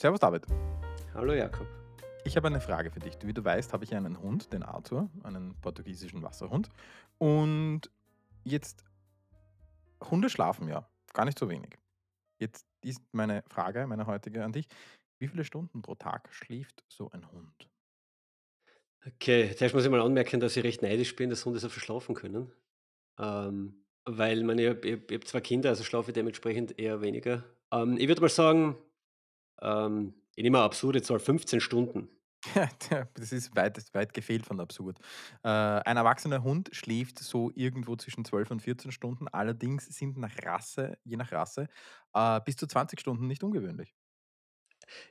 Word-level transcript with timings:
Servus 0.00 0.20
David. 0.20 0.46
Hallo 1.12 1.34
Jakob. 1.34 1.66
Ich 2.24 2.34
habe 2.34 2.46
eine 2.46 2.62
Frage 2.62 2.90
für 2.90 3.00
dich. 3.00 3.18
Wie 3.22 3.34
du 3.34 3.44
weißt, 3.44 3.74
habe 3.74 3.84
ich 3.84 3.94
einen 3.94 4.18
Hund, 4.18 4.50
den 4.50 4.62
Arthur, 4.62 5.10
einen 5.24 5.54
portugiesischen 5.60 6.22
Wasserhund. 6.22 6.70
Und 7.18 7.90
jetzt, 8.42 8.82
Hunde 10.10 10.30
schlafen 10.30 10.68
ja, 10.68 10.88
gar 11.12 11.26
nicht 11.26 11.38
so 11.38 11.50
wenig. 11.50 11.76
Jetzt 12.38 12.66
ist 12.80 13.02
meine 13.12 13.44
Frage, 13.50 13.86
meine 13.86 14.06
heutige 14.06 14.42
an 14.42 14.52
dich. 14.52 14.68
Wie 15.18 15.28
viele 15.28 15.44
Stunden 15.44 15.82
pro 15.82 15.96
Tag 15.96 16.30
schläft 16.32 16.82
so 16.88 17.10
ein 17.10 17.30
Hund? 17.30 17.68
Okay, 19.06 19.54
zuerst 19.54 19.74
muss 19.74 19.84
ich 19.84 19.90
mal 19.90 20.00
anmerken, 20.00 20.40
dass 20.40 20.56
ich 20.56 20.64
recht 20.64 20.80
neidisch 20.80 21.14
bin, 21.14 21.28
dass 21.28 21.44
Hunde 21.44 21.58
so 21.58 21.68
viel 21.68 21.82
schlafen 21.82 22.14
können. 22.14 22.50
Ähm, 23.18 23.84
weil 24.06 24.44
meine, 24.44 24.62
ich 24.62 24.68
habe 24.70 24.88
ich 24.88 25.10
ich 25.10 25.14
hab 25.14 25.28
zwei 25.28 25.40
Kinder, 25.42 25.68
also 25.68 25.84
schlafe 25.84 26.10
ich 26.10 26.14
dementsprechend 26.14 26.78
eher 26.78 27.02
weniger. 27.02 27.44
Ähm, 27.70 27.98
ich 27.98 28.08
würde 28.08 28.22
mal 28.22 28.30
sagen, 28.30 28.78
ähm, 29.62 30.14
ich 30.36 30.44
nehme 30.44 30.58
eine 30.58 30.64
absurde 30.64 31.02
Zahl, 31.02 31.18
15 31.18 31.60
Stunden. 31.60 32.08
Das 33.14 33.32
ist 33.32 33.54
weit, 33.54 33.78
weit 33.92 34.14
gefehlt 34.14 34.46
von 34.46 34.60
absurd. 34.60 34.98
Äh, 35.42 35.48
ein 35.48 35.96
erwachsener 35.96 36.42
Hund 36.42 36.70
schläft 36.72 37.18
so 37.18 37.50
irgendwo 37.54 37.96
zwischen 37.96 38.24
12 38.24 38.50
und 38.50 38.62
14 38.62 38.92
Stunden. 38.92 39.28
Allerdings 39.28 39.86
sind 39.86 40.16
nach 40.16 40.34
Rasse, 40.44 40.96
je 41.04 41.16
nach 41.16 41.32
Rasse, 41.32 41.68
äh, 42.14 42.40
bis 42.44 42.56
zu 42.56 42.66
20 42.66 43.00
Stunden 43.00 43.26
nicht 43.26 43.42
ungewöhnlich. 43.44 43.94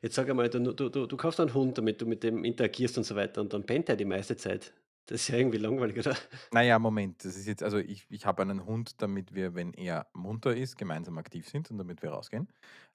Jetzt 0.02 0.16
sag 0.16 0.30
einmal, 0.30 0.50
du, 0.50 0.74
du, 0.74 0.90
du, 0.90 1.06
du 1.06 1.18
kaufst 1.18 1.40
einen 1.40 1.54
Hund, 1.54 1.78
damit 1.78 2.02
du 2.02 2.06
mit 2.06 2.24
dem 2.24 2.44
interagierst 2.44 2.98
und 2.98 3.04
so 3.06 3.16
weiter 3.16 3.42
und 3.42 3.54
dann 3.54 3.66
pennt 3.66 3.88
er 3.90 3.96
die 3.96 4.06
meiste 4.06 4.36
Zeit. 4.36 4.74
Das 5.10 5.22
ist 5.22 5.28
ja 5.30 5.38
irgendwie 5.38 5.58
langweilig, 5.58 5.98
oder? 5.98 6.16
Na 6.52 6.64
ja, 6.64 6.80
Moment, 6.80 7.24
das 7.24 7.36
ist 7.38 7.46
jetzt 7.46 7.62
also 7.62 7.78
ich 7.78 8.08
ich 8.10 8.26
habe 8.26 8.42
einen 8.42 8.66
Hund, 8.66 9.02
damit 9.04 9.36
wir, 9.36 9.54
wenn 9.54 9.72
er 9.74 10.08
munter 10.14 10.56
ist, 10.56 10.78
gemeinsam 10.78 11.20
aktiv 11.20 11.48
sind 11.48 11.70
und 11.70 11.78
damit 11.78 12.02
wir 12.02 12.10
rausgehen. 12.10 12.48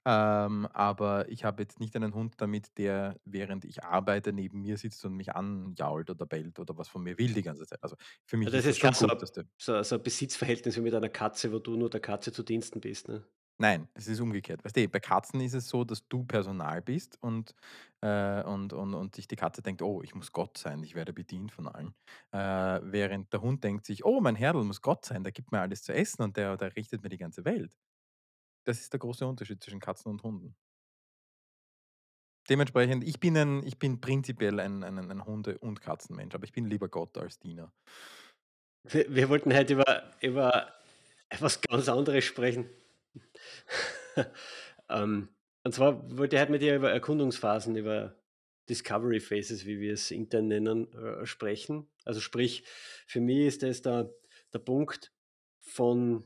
Ähm, 0.05 0.67
aber 0.73 1.29
ich 1.29 1.45
habe 1.45 1.63
jetzt 1.63 1.79
nicht 1.79 1.95
einen 1.95 2.15
Hund, 2.15 2.35
damit 2.39 2.77
der, 2.79 3.21
während 3.25 3.65
ich 3.65 3.85
arbeite, 3.85 4.33
neben 4.33 4.61
mir 4.63 4.77
sitzt 4.77 5.05
und 5.05 5.15
mich 5.15 5.35
anjault 5.37 6.11
oder 6.11 6.27
bellt 6.27 6.59
oder 6.59 6.77
was 6.77 6.89
von 6.89 7.05
mir 7.05 7.17
will 7.17 7.33
die 7.33 7.43
ganze 7.43 7.65
Zeit. 7.67 7.81
Also, 7.83 7.95
für 8.27 8.37
mich 8.37 8.53
Also 8.53 8.57
Das 8.57 8.67
ist 8.67 8.67
das 8.67 8.77
ist 8.77 8.81
kein 8.81 8.95
schon 8.95 8.95
so, 8.95 9.07
gut, 9.07 9.21
so, 9.57 9.83
so 9.83 9.95
ein 9.97 10.03
Besitzverhältnis 10.03 10.77
wie 10.77 10.81
mit 10.81 10.95
einer 10.95 11.09
Katze, 11.09 11.53
wo 11.53 11.59
du 11.59 11.77
nur 11.77 11.91
der 11.91 12.01
Katze 12.01 12.33
zu 12.33 12.43
Diensten 12.43 12.81
bist. 12.81 13.09
Ne? 13.09 13.27
Nein, 13.59 13.89
es 13.95 14.09
ist 14.09 14.21
umgekehrt. 14.21 14.65
Weißt 14.65 14.77
du, 14.77 14.89
bei 14.89 15.01
Katzen 15.01 15.41
ist 15.41 15.55
es 15.55 15.69
so, 15.69 15.85
dass 15.85 16.07
du 16.09 16.25
Personal 16.25 16.83
bist 16.83 17.19
und, 17.23 17.55
äh 18.03 18.43
und 18.45 18.73
und 18.73 18.95
und 18.95 19.15
sich 19.15 19.29
die 19.29 19.37
Katze 19.37 19.63
denkt: 19.63 19.83
„Oh, 19.83 20.03
ich 20.03 20.15
muss 20.15 20.33
Gott 20.33 20.59
sein, 20.59 20.83
ich 20.83 20.95
werde 20.95 21.13
bedient 21.13 21.53
von 21.53 21.69
allen.“ 21.69 21.95
Äh, 22.33 22.39
während 22.93 23.33
der 23.33 23.41
Hund 23.43 23.65
denkt 23.65 23.87
sich: 23.87 24.05
„Oh, 24.05 24.21
mein 24.21 24.37
Herrl 24.37 24.65
muss 24.65 24.83
Gott 24.83 25.05
sein, 25.05 25.23
der 25.25 25.33
gibt 25.33 25.53
mir 25.53 25.61
alles 25.61 25.83
zu 25.83 25.93
essen 25.95 26.23
und 26.23 26.37
der 26.37 26.57
der 26.57 26.75
richtet 26.77 27.03
mir 27.03 27.09
die 27.11 27.19
ganze 27.19 27.45
Welt.“ 27.45 27.73
Das 28.65 28.81
ist 28.81 28.93
der 28.93 29.01
große 29.01 29.27
Unterschied 29.27 29.63
zwischen 29.63 29.81
Katzen 29.81 30.11
und 30.13 30.23
Hunden. 30.25 30.57
Dementsprechend, 32.49 33.05
ich 33.05 33.21
bin 33.21 33.37
ein 33.37 33.63
ich 33.67 33.79
bin 33.79 34.01
prinzipiell 34.01 34.59
ein 34.61 34.83
ein 34.85 34.99
ein 34.99 35.25
Hunde 35.27 35.59
und 35.59 35.81
Katzenmensch, 35.83 36.35
aber 36.35 36.45
ich 36.45 36.53
bin 36.53 36.67
lieber 36.67 36.89
Gott 36.89 37.17
als 37.19 37.39
Diener. 37.39 37.73
Wir, 38.85 39.15
wir 39.15 39.29
wollten 39.29 39.55
heute 39.55 39.75
über, 39.75 40.11
über 40.21 40.73
etwas 41.29 41.61
ganz 41.61 41.89
anderes 41.89 42.25
sprechen. 42.25 42.69
ähm, 44.89 45.29
und 45.63 45.75
zwar 45.75 46.17
wollte 46.17 46.37
ich 46.37 46.43
heute 46.43 46.53
mit 46.53 46.63
dir 46.63 46.77
über 46.77 46.91
Erkundungsphasen, 46.91 47.77
über 47.77 48.17
Discovery 48.69 49.21
Phases, 49.21 49.67
wie 49.67 49.81
wir 49.81 49.95
es 49.95 50.11
intern 50.11 50.49
nennen, 50.49 50.93
äh, 50.93 51.27
sprechen. 51.27 51.89
Also 52.05 52.21
sprich, 52.21 52.65
für 53.07 53.21
mich 53.21 53.47
ist 53.47 53.63
das 53.63 53.83
der, 53.83 54.15
der 54.53 54.59
Punkt 54.59 55.13
von 55.61 56.25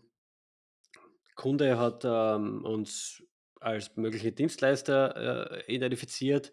Kunde 1.35 1.79
hat 1.79 2.05
ähm, 2.05 2.65
uns 2.65 3.23
als 3.61 3.97
mögliche 3.97 4.33
Dienstleister 4.33 5.63
äh, 5.67 5.73
identifiziert, 5.75 6.53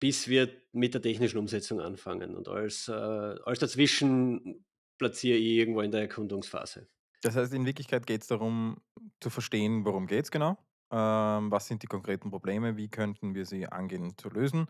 bis 0.00 0.28
wir 0.28 0.50
mit 0.72 0.94
der 0.94 1.02
technischen 1.02 1.38
Umsetzung 1.38 1.80
anfangen. 1.80 2.34
Und 2.34 2.48
als, 2.48 2.88
äh, 2.88 2.92
als 2.92 3.58
dazwischen 3.60 4.66
platziere 4.98 5.38
ich 5.38 5.58
irgendwo 5.58 5.80
in 5.80 5.90
der 5.90 6.02
Erkundungsphase. 6.02 6.88
Das 7.22 7.36
heißt, 7.36 7.54
in 7.54 7.66
Wirklichkeit 7.66 8.06
geht 8.06 8.22
es 8.22 8.28
darum, 8.28 8.80
zu 9.20 9.30
verstehen, 9.30 9.84
worum 9.84 10.06
geht's 10.06 10.30
genau? 10.30 10.58
Ähm, 10.90 11.50
was 11.50 11.66
sind 11.66 11.82
die 11.82 11.86
konkreten 11.88 12.30
Probleme? 12.30 12.76
Wie 12.76 12.88
könnten 12.88 13.34
wir 13.34 13.46
sie 13.46 13.66
angehen 13.66 14.16
zu 14.16 14.28
lösen? 14.28 14.68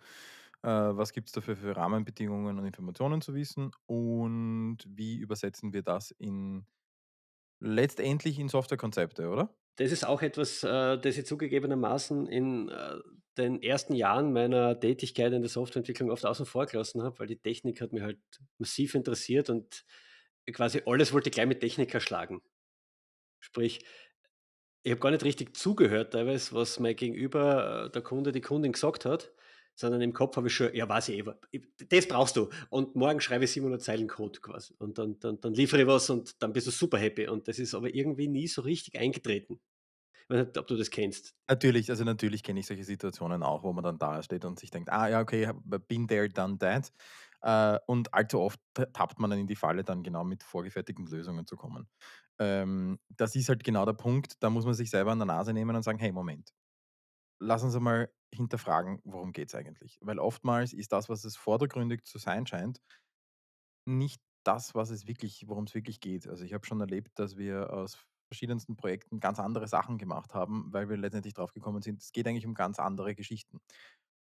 Äh, 0.63 0.69
was 0.69 1.13
gibt 1.13 1.29
es 1.29 1.33
dafür 1.33 1.57
für 1.57 1.77
Rahmenbedingungen 1.77 2.59
und 2.59 2.65
Informationen 2.67 3.21
zu 3.21 3.35
wissen? 3.35 3.73
Und 3.87 4.79
wie 4.89 5.17
übersetzen 5.19 5.73
wir 5.73 5.83
das 5.83 6.11
in 6.13 6.67
letztendlich 7.61 8.39
in 8.39 8.49
Softwarekonzepte, 8.49 9.29
oder? 9.31 9.57
Das 9.77 9.93
ist 9.93 10.05
auch 10.07 10.23
etwas, 10.23 10.63
äh, 10.65 10.99
das 10.99 11.19
ich 11.19 11.27
zugegebenermaßen 11.27 12.27
in 12.29 12.69
äh, 12.71 12.97
den 13.37 13.63
ersten 13.63 13.95
Jahren 13.95 14.33
meiner 14.33 14.79
Tätigkeit 14.81 15.33
in 15.33 15.43
der 15.43 15.51
Softwareentwicklung 15.51 16.11
oft 16.11 16.25
außen 16.25 16.47
vor 16.47 16.65
gelassen 16.67 17.03
habe, 17.03 17.19
weil 17.19 17.27
die 17.27 17.37
Technik 17.39 17.83
hat 17.83 17.93
mich 17.93 18.03
halt 18.03 18.21
massiv 18.59 18.95
interessiert 18.95 19.51
und 19.51 19.85
quasi 20.53 20.83
alles 20.87 21.13
wollte 21.13 21.31
gleich 21.31 21.47
mit 21.47 21.61
Technik 21.61 21.93
erschlagen. 21.93 22.41
Sprich, 23.41 23.85
ich 24.87 24.93
habe 24.93 25.01
gar 25.01 25.11
nicht 25.11 25.25
richtig 25.25 25.57
zugehört 25.57 26.13
teilweise, 26.13 26.55
was 26.55 26.79
mein 26.81 26.97
Gegenüber, 26.97 27.87
äh, 27.87 27.91
der 27.91 28.03
Kunde, 28.03 28.33
die 28.33 28.41
Kundin 28.41 28.73
gesagt 28.73 29.05
hat, 29.05 29.33
sondern 29.75 30.01
im 30.01 30.13
Kopf 30.13 30.37
habe 30.37 30.47
ich 30.49 30.55
schon, 30.55 30.75
ja, 30.75 30.89
weiß 30.89 31.09
ich 31.11 31.25
das 31.89 32.09
brauchst 32.09 32.37
du. 32.37 32.49
Und 32.71 32.95
morgen 32.97 33.21
schreibe 33.21 33.45
ich 33.45 33.53
700 33.53 33.83
Zeilen 33.83 34.09
Code 34.09 34.41
quasi. 34.41 34.75
Und 34.79 34.99
dann, 34.99 35.19
dann, 35.19 35.41
dann 35.41 35.55
liefere 35.55 35.83
ich 35.83 35.87
was 35.89 36.09
und 36.11 36.41
dann 36.43 36.53
bist 36.53 36.67
du 36.67 36.71
super 36.71 36.99
happy. 36.99 37.29
Und 37.29 37.49
das 37.49 37.59
ist 37.59 37.75
aber 37.75 37.93
irgendwie 37.95 38.29
nie 38.29 38.47
so 38.49 38.63
richtig 38.63 38.99
eingetreten. 38.99 39.61
Ich 40.25 40.31
weiß 40.31 40.47
nicht, 40.47 40.59
ob 40.59 40.67
du 40.69 40.77
das 40.77 40.91
kennst. 40.91 41.35
Natürlich, 41.49 41.91
also 41.91 42.03
natürlich 42.03 42.43
kenne 42.43 42.59
ich 42.59 42.67
solche 42.67 42.83
Situationen 42.83 43.45
auch, 43.45 43.63
wo 43.63 43.73
man 43.73 43.85
dann 43.85 43.99
da 43.99 44.21
steht 44.21 44.45
und 44.45 44.59
sich 44.59 44.71
denkt: 44.73 44.91
„Ah 44.91 45.07
ja, 45.09 45.21
okay, 45.21 45.53
been 45.65 46.09
there, 46.09 46.29
done 46.29 46.59
that.“ 46.59 46.93
Äh, 47.47 47.79
und 47.87 48.15
allzu 48.15 48.41
oft 48.41 48.61
ta 48.75 48.87
tappt 48.87 49.21
man 49.21 49.31
dann 49.31 49.41
in 49.41 49.47
die 49.49 49.57
Falle, 49.57 49.85
dann 49.85 50.03
genau 50.05 50.25
mit 50.25 50.43
vorgefertigten 50.45 51.07
Lösungen 51.07 51.47
zu 51.47 51.57
kommen. 51.57 51.89
Ähm, 52.41 52.99
das 53.11 53.37
ist 53.37 53.49
halt 53.51 53.65
genau 53.65 53.87
der 53.87 53.95
Punkt, 53.95 54.37
da 54.43 54.51
muss 54.51 54.67
man 54.67 54.75
sich 54.75 54.91
selber 54.91 55.13
an 55.13 55.21
der 55.21 55.27
Nase 55.27 55.53
nehmen 55.55 55.77
und 55.77 55.83
sagen: 55.85 55.99
„Hey, 56.01 56.13
Moment, 56.13 56.53
lass 57.41 57.63
uns 57.65 57.77
einmal 57.77 58.11
hinterfragen, 58.35 59.01
worum 59.05 59.33
geht's 59.33 59.55
eigentlich?“ 59.55 59.99
Weil 60.03 60.19
oftmals 60.21 60.73
ist 60.75 60.93
das, 60.93 61.09
was 61.09 61.25
es 61.25 61.37
vordergründig 61.37 62.05
zu 62.05 62.19
sein 62.19 62.47
scheint, 62.47 62.81
nicht 63.87 64.21
das, 64.45 64.75
was 64.75 64.91
es 64.91 65.07
wirklich 65.07 65.45
worum 65.49 65.65
es 65.65 65.75
wirklich 65.75 66.01
geht. 66.01 66.27
Also, 66.29 66.45
ich 66.45 66.53
habe 66.55 66.67
schon 66.67 66.81
erlebt, 66.81 67.19
dass 67.19 67.37
wir 67.37 67.73
aus 67.73 67.99
verschiedensten 68.29 68.77
Projekten 68.77 69.21
ganz 69.21 69.39
andere 69.39 69.69
Sachen 69.69 69.99
gemacht 69.99 70.35
haben, 70.35 70.73
weil 70.73 70.89
wir 70.89 70.97
letztendlich 70.97 71.35
drauf 71.35 71.53
gekommen 71.53 71.83
sind, 71.83 72.03
es 72.03 72.13
geht 72.13 72.27
eigentlich 72.27 72.47
um 72.47 72.55
ganz 72.55 72.79
andere 72.81 73.15
Geschichten. 73.15 73.59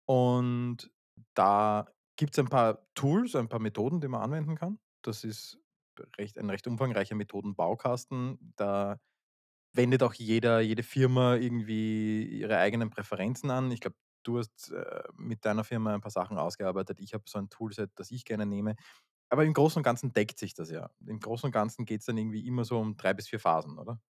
Und 0.06 0.90
da 1.34 1.86
gibt 2.16 2.34
es 2.34 2.38
ein 2.38 2.48
paar 2.48 2.86
Tools, 2.94 3.34
ein 3.36 3.48
paar 3.48 3.60
Methoden, 3.60 4.00
die 4.00 4.08
man 4.08 4.22
anwenden 4.22 4.56
kann. 4.56 4.78
Das 5.02 5.24
ist 5.24 5.58
recht 6.18 6.38
ein 6.38 6.50
recht 6.50 6.66
umfangreicher 6.66 7.14
Methodenbaukasten. 7.14 8.54
Da 8.56 8.98
wendet 9.74 10.02
auch 10.02 10.14
jeder 10.14 10.60
jede 10.60 10.82
Firma 10.82 11.36
irgendwie 11.36 12.24
ihre 12.26 12.58
eigenen 12.58 12.90
Präferenzen 12.90 13.50
an. 13.50 13.70
Ich 13.70 13.80
glaube, 13.80 13.96
du 14.24 14.38
hast, 14.38 14.70
äh, 14.72 15.02
mit 15.16 15.44
deiner 15.44 15.64
Firma 15.64 15.94
ein 15.94 16.00
paar 16.00 16.10
Sachen 16.10 16.38
ausgearbeitet. 16.38 17.00
Ich 17.00 17.14
habe 17.14 17.24
so 17.28 17.38
ein 17.38 17.50
Toolset, 17.50 17.90
das 17.96 18.10
ich 18.10 18.24
gerne 18.24 18.46
nehme. 18.46 18.76
Aber 19.30 19.44
im 19.44 19.54
Großen 19.54 19.80
und 19.80 19.84
Ganzen 19.84 20.12
deckt 20.12 20.38
sich 20.38 20.54
das 20.54 20.70
ja. 20.70 20.90
Im 21.06 21.20
Großen 21.20 21.46
und 21.48 21.52
Ganzen 21.52 21.86
geht 21.86 22.00
es 22.00 22.06
dann 22.06 22.18
irgendwie 22.18 22.46
immer 22.46 22.64
so 22.64 22.78
um 22.80 22.96
3 22.96 23.14
bis 23.14 23.28
4 23.28 23.40
Phasen, 23.40 23.78
oder? 23.78 24.00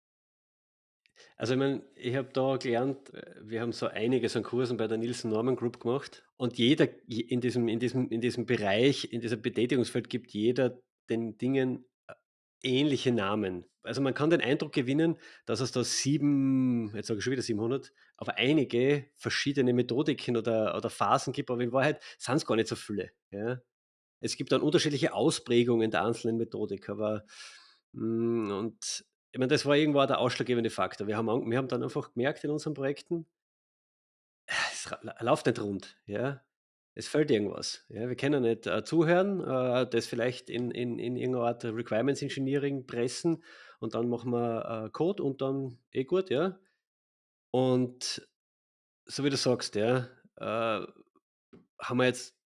Also 1.37 1.55
ich 1.55 1.59
meine, 1.59 1.83
ich 1.97 2.15
habe 2.17 2.29
da 2.33 2.57
gelernt, 2.57 3.13
wir 3.43 3.61
haben 3.61 3.73
so 3.73 3.87
einiges 3.89 4.37
an 4.37 4.43
Kursen 4.43 4.77
bei 4.77 4.87
der 4.87 4.99
Nielsen 4.99 5.31
Norman 5.31 5.57
Group 5.57 5.81
gemacht 5.81 6.25
und 6.37 6.59
jeder 6.59 6.89
je- 7.07 7.23
in 7.23 7.41
diesem, 7.41 7.69
in 7.69 7.79
diesem, 7.81 8.09
in 8.11 8.21
diesem 8.21 8.47
Bereich, 8.47 9.13
in 9.13 9.21
diesem 9.21 9.43
Betätigungsfeld 9.43 10.09
gibt 10.11 10.33
jeder 10.33 10.81
den 11.11 11.39
Dingen 11.39 11.85
äh, 12.09 12.15
ähnliche 12.63 13.13
Namen. 13.13 13.65
Also 13.83 14.01
man 14.01 14.15
kann 14.15 14.31
den 14.31 14.41
Eindruck 14.41 14.73
gewinnen, 14.73 15.19
dass 15.47 15.61
es 15.61 15.73
da 15.73 15.83
sieben, 15.83 16.93
jetzt 16.95 17.09
sage 17.09 17.19
ich 17.19 17.25
schon 17.25 17.33
wieder 17.33 17.43
700, 17.43 17.93
aber 18.17 18.37
einige 18.37 19.07
verschiedene 19.17 19.73
Methodiken 19.73 20.37
oder, 20.37 20.77
oder 20.77 20.89
Phasen 20.91 21.33
gibt, 21.33 21.51
aber 21.51 21.63
in 21.63 21.73
Wahrheit 21.73 22.01
sind 22.19 22.37
es 22.37 22.47
gar 22.47 22.55
nicht 22.57 22.69
so 22.69 22.77
viele. 22.77 23.11
Ja? 23.33 23.61
Es 24.21 24.37
gibt 24.37 24.53
dann 24.53 24.63
unterschiedliche 24.63 25.15
Ausprägungen 25.15 25.91
der 25.91 26.05
einzelnen 26.05 26.37
Methodik, 26.39 26.89
aber 26.89 27.25
mm, 27.93 28.51
und 28.51 29.05
ich 29.33 29.39
meine, 29.39 29.49
das 29.49 29.65
war 29.65 29.77
irgendwo 29.77 30.05
der 30.05 30.19
ausschlaggebende 30.19 30.71
Faktor. 30.71 31.07
Wir 31.07 31.17
haben, 31.17 31.51
wir 31.51 31.59
haben 31.59 31.69
dann 31.69 31.83
einfach 31.83 32.13
gemerkt 32.13 32.45
in 32.45 32.51
unseren 32.51 32.75
Projekten, 32.75 33.27
es 34.47 34.91
läuft 35.21 35.47
nicht 35.47 35.61
rund, 35.61 35.97
ja. 36.07 36.43
Es 36.95 37.09
fehlt 37.09 37.31
irgendwas. 37.31 37.87
Ja. 37.89 38.07
Wir 38.07 38.17
können 38.17 38.43
nicht 38.43 38.67
äh, 38.67 38.85
zuhören, 38.85 39.41
äh, 39.41 39.89
das 39.89 40.07
vielleicht 40.07 40.51
in, 40.51 40.71
in, 40.71 40.99
in 40.99 41.17
irgendeiner 41.17 41.47
Art 41.47 41.65
Requirements 41.65 42.21
Engineering 42.21 42.87
pressen 42.87 43.43
und 43.81 43.95
dann 43.95 44.11
machen 44.11 44.31
wir 44.31 44.85
äh, 44.87 44.91
Code 44.91 45.23
und 45.23 45.41
dann 45.41 45.79
eh 45.93 46.05
gut, 46.05 46.29
ja. 46.29 46.59
Und 47.51 48.29
so 49.07 49.25
wie 49.25 49.31
du 49.31 49.39
sagst, 49.39 49.75
ja, 49.75 50.09
äh, 50.37 50.87
haben 51.79 51.97
wir 51.97 52.05
jetzt 52.05 52.37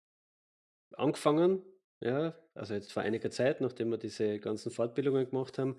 angefangen, 0.92 1.62
ja, 2.00 2.34
also 2.54 2.74
jetzt 2.74 2.92
vor 2.92 3.02
einiger 3.02 3.30
Zeit, 3.30 3.60
nachdem 3.60 3.90
wir 3.90 3.98
diese 3.98 4.38
ganzen 4.38 4.70
Fortbildungen 4.70 5.28
gemacht 5.28 5.58
haben, 5.58 5.76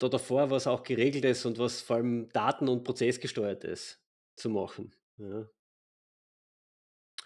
da 0.00 0.08
davor 0.08 0.50
was 0.50 0.66
auch 0.66 0.82
geregelt 0.84 1.24
ist 1.26 1.46
und 1.46 1.58
was 1.60 1.82
vor 1.82 1.96
allem 1.98 2.28
daten- 2.30 2.68
und 2.68 2.84
prozessgesteuert 2.84 3.64
ist, 3.64 4.02
zu 4.36 4.50
machen. 4.50 4.96
Ja. 5.18 5.50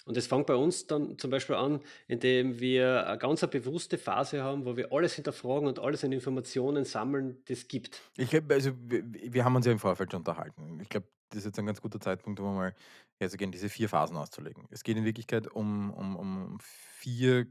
Und 0.06 0.16
das 0.18 0.26
fängt 0.26 0.46
bei 0.46 0.54
uns 0.54 0.86
dann 0.86 1.18
zum 1.18 1.30
Beispiel 1.30 1.56
an, 1.56 1.80
indem 2.08 2.60
wir 2.60 3.06
eine 3.06 3.18
ganz 3.18 3.40
'ne 3.42 3.48
bewusste 3.48 3.96
Phase 3.96 4.42
haben, 4.42 4.66
wo 4.66 4.76
wir 4.76 4.92
alles 4.92 5.14
hinterfragen 5.14 5.66
und 5.66 5.78
alles 5.78 6.04
an 6.04 6.12
Informationen 6.12 6.84
sammeln, 6.84 7.42
das 7.46 7.68
gibt. 7.68 8.02
Ich 8.16 8.30
glaube, 8.30 8.54
also, 8.54 8.70
w 8.76 9.02
w 9.04 9.32
wir 9.32 9.44
haben 9.44 9.56
uns 9.56 9.66
ja 9.66 9.72
im 9.72 9.80
Vorfeld 9.80 10.12
schon 10.12 10.20
unterhalten. 10.20 10.78
Ich 10.80 10.88
glaube, 10.88 11.08
das 11.30 11.38
ist 11.38 11.46
jetzt 11.46 11.58
ein 11.58 11.66
ganz 11.66 11.80
guter 11.80 11.98
Zeitpunkt, 12.00 12.38
um 12.38 12.54
mal 12.54 12.74
herzugehen, 13.18 13.50
diese 13.50 13.68
4 13.68 13.88
Phasen 13.88 14.16
auszulegen. 14.16 14.66
Es 14.70 14.84
geht 14.84 14.96
in 14.96 15.04
Wirklichkeit 15.04 15.48
um 15.48 15.92
um 15.92 16.16
um 16.16 16.58
4 16.60 17.46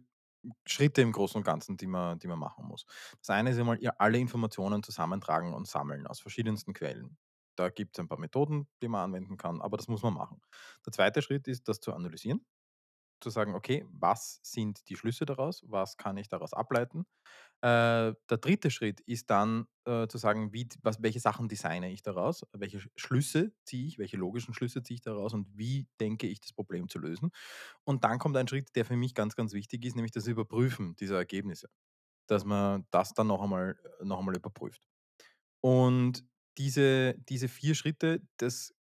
Schritte 0.66 1.02
im 1.02 1.12
Großen 1.12 1.38
und 1.38 1.44
Ganzen, 1.44 1.78
die 1.78 1.88
man 1.88 2.20
die 2.20 2.28
man 2.28 2.40
machen 2.40 2.66
muss. 2.66 2.86
Das 3.20 3.30
eine 3.30 3.52
ist 3.52 3.60
einmal, 3.60 3.80
alle 3.98 4.18
Informationen 4.20 4.84
zusammentragen 4.84 5.54
und 5.54 5.68
sammeln 5.68 6.08
aus 6.08 6.20
verschiedensten 6.20 6.74
Quellen. 6.74 7.18
Da 7.56 7.70
gibt's 7.70 8.00
ein 8.00 8.08
paar 8.08 8.20
Methoden, 8.20 8.68
die 8.82 8.88
man 8.88 9.02
anwenden 9.06 9.38
kann, 9.38 9.62
aber 9.62 9.78
das 9.78 9.88
muss 9.88 10.02
man 10.04 10.14
machen. 10.16 10.42
Der 10.86 10.92
zweite 10.94 11.22
Schritt 11.22 11.48
ist, 11.48 11.68
das 11.70 11.80
zu 11.80 11.94
analysieren, 11.94 12.46
zu 13.22 13.30
sagen: 13.30 13.56
„Okay, 13.56 13.86
was 13.92 14.40
sind 14.44 14.88
die 14.90 14.96
Schlüsse 14.98 15.26
daraus? 15.26 15.64
Was 15.68 15.98
kann 15.98 16.18
ich 16.18 16.30
daraus 16.30 16.54
ableiten?“ 16.54 17.06
Äh, 17.62 18.14
der 18.30 18.38
dritte 18.42 18.72
Schritt 18.72 19.00
ist 19.02 19.30
dann, 19.30 19.68
äh, 19.86 20.08
zu 20.08 20.18
sagen, 20.18 20.54
wie 20.54 20.68
was 20.84 21.02
welche 21.02 21.20
Sachen 21.22 21.48
designe 21.50 21.92
ich 21.92 22.02
daraus? 22.04 22.44
Welche 22.54 22.82
Sch 22.82 22.90
Schlüsse 22.98 23.54
ziehe 23.66 23.88
ich? 23.88 24.00
Welche 24.00 24.18
logischen 24.18 24.54
Schlüsse 24.54 24.84
ziehe 24.84 24.96
ich 24.96 25.02
daraus 25.02 25.34
und 25.34 25.48
wie 25.58 25.88
denke 26.00 26.28
ich, 26.28 26.42
das 26.42 26.54
Problem 26.54 26.90
zu 26.90 27.00
lösen? 27.00 27.32
Und 27.86 28.04
dann 28.06 28.20
kommt 28.20 28.38
ein 28.38 28.48
Schritt, 28.50 28.76
der 28.76 28.86
für 28.86 28.98
mich 28.98 29.16
ganz, 29.16 29.36
ganz 29.36 29.54
wichtig 29.54 29.86
ist, 29.86 29.96
nämlich 29.96 30.12
das 30.14 30.28
Überprüfen 30.28 30.96
dieser 30.98 31.18
Ergebnisse, 31.18 31.70
dass 32.28 32.46
man 32.46 32.88
das 32.92 33.14
dann 33.14 33.28
noch 33.28 33.42
einmal 33.44 33.78
noch 34.04 34.20
einmal 34.20 34.36
überprüft. 34.38 34.88
Und 35.62 36.26
diese 36.58 37.16
diese 37.30 37.48
4 37.48 37.76
Schritte, 37.76 38.22
das 38.38 38.74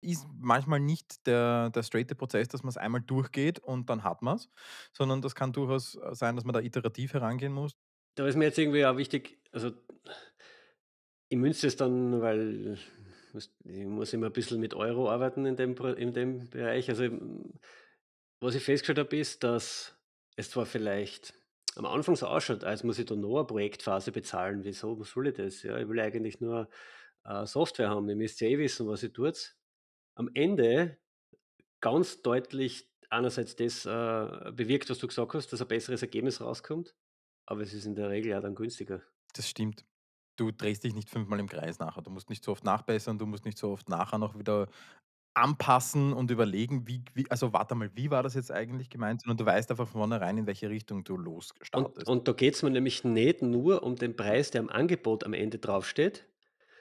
ist 0.00 0.26
manchmal 0.38 0.80
nicht 0.80 1.26
der 1.26 1.70
der 1.70 1.82
straighte 1.82 2.14
Prozess, 2.14 2.48
dass 2.48 2.62
man's 2.62 2.76
einmal 2.76 3.00
durchgeht 3.02 3.58
und 3.60 3.90
dann 3.90 4.04
hat 4.04 4.22
man's, 4.22 4.48
sondern 4.92 5.22
das 5.22 5.34
kann 5.34 5.52
durchaus, 5.52 5.96
äh, 5.96 6.14
sein, 6.14 6.36
dass 6.36 6.44
man 6.44 6.54
da 6.54 6.60
iterativ 6.60 7.14
herangehen 7.14 7.52
muss. 7.52 7.74
Da 8.18 8.26
ist 8.26 8.34
mir 8.36 8.46
jetzt 8.46 8.58
irgendwie 8.58 8.84
auch 8.84 8.96
wichtig 8.96 9.38
also 9.52 9.70
ich 11.30 11.36
münze 11.38 11.66
das 11.66 11.76
dann, 11.76 12.20
weil 12.22 12.78
ich 13.64 13.84
muss 13.86 14.12
immer 14.14 14.28
'n 14.28 14.32
bisschen 14.32 14.60
mit 14.60 14.72
Euro 14.74 15.10
arbeiten 15.10 15.44
in 15.46 15.56
dem 15.56 15.76
in 15.96 16.12
dem 16.14 16.48
Bereich. 16.50 16.88
Also, 16.88 17.04
was 18.40 18.54
ich 18.56 18.64
festgestellt 18.64 18.98
habe, 18.98 19.16
ist, 19.18 19.44
dass 19.44 19.96
es 20.36 20.50
zwar 20.50 20.66
vielleicht 20.66 21.34
am 21.76 21.86
Anfang 21.86 22.16
so 22.16 22.26
ausschaut, 22.28 22.64
als 22.64 22.84
muss 22.84 22.98
ich 22.98 23.06
da 23.06 23.16
noch 23.16 23.38
'ne 23.40 23.46
Projektphase 23.46 24.12
bezahlen. 24.12 24.64
Wieso 24.64 25.02
soll 25.04 25.28
ich 25.28 25.34
das? 25.36 25.62
Ja, 25.64 25.78
ich 25.78 25.88
will 25.88 26.00
eigentlich 26.00 26.40
nur, 26.40 26.68
äh, 27.24 27.46
Software 27.46 27.90
haben. 27.90 28.08
Ihr 28.10 28.16
müsst 28.16 28.40
ja 28.40 28.48
eh 28.48 28.58
wissen, 28.58 28.88
was 28.88 29.02
ihr 29.04 29.12
tut. 29.12 29.56
Am 30.18 30.28
Ende 30.34 30.98
ganz 31.80 32.22
deutlich 32.22 32.90
einerseits 33.10 33.56
das, 33.56 33.86
äh, 33.86 34.52
bewirkt, 34.52 34.90
was 34.90 34.98
du 34.98 35.08
gesagt 35.08 35.34
hast, 35.34 35.52
dass 35.52 35.62
ein 35.62 35.68
besseres 35.68 36.02
Ergebnis 36.02 36.40
rauskommt, 36.40 36.96
aber 37.46 37.62
es 37.62 37.74
ist 37.74 37.86
in 37.86 37.94
der 37.96 38.10
Regel 38.10 38.30
ja 38.32 38.40
dann 38.40 38.54
günstiger. 38.56 39.02
Das 39.34 39.48
stimmt. 39.48 39.86
Du 40.36 40.52
drehst 40.52 40.84
dich 40.84 40.94
nicht 40.94 41.10
fünfmal 41.10 41.40
im 41.40 41.48
Kreis 41.48 41.78
nachher. 41.78 42.02
Du 42.02 42.10
musst 42.10 42.30
nicht 42.30 42.44
so 42.44 42.52
oft 42.52 42.64
nachbessern, 42.64 43.18
du 43.18 43.26
musst 43.26 43.44
nicht 43.44 43.58
so 43.58 43.70
oft 43.72 43.88
nachher 43.88 44.18
noch 44.18 44.38
wieder 44.38 44.68
anpassen 45.34 46.12
und 46.14 46.30
überlegen, 46.30 46.88
wie 46.88 47.04
wie 47.14 47.30
also, 47.30 47.52
warte 47.54 47.74
mal, 47.76 47.90
wie 47.96 48.10
war 48.12 48.22
das 48.24 48.34
jetzt 48.34 48.52
eigentlich 48.52 48.90
gemeint? 48.90 49.22
Sondern 49.22 49.38
du 49.38 49.46
weißt 49.46 49.70
einfach 49.70 49.88
von 49.88 50.00
vornherein, 50.02 50.38
in 50.38 50.46
welche 50.48 50.70
Richtung 50.70 51.04
du 51.04 51.16
Und 51.70 51.96
losstartest. 51.96 52.06
und 52.06 52.28
da 52.28 52.32
geht's 52.32 52.62
mir 52.62 52.70
nämlich 52.70 53.04
nicht 53.04 53.42
nur 53.42 53.82
um 53.82 53.96
den 53.96 54.16
Preis, 54.16 54.50
der 54.50 54.60
im 54.62 54.68
Angebot 54.70 55.24
am 55.24 55.32
Ende 55.32 55.58
draufsteht, 55.58 56.27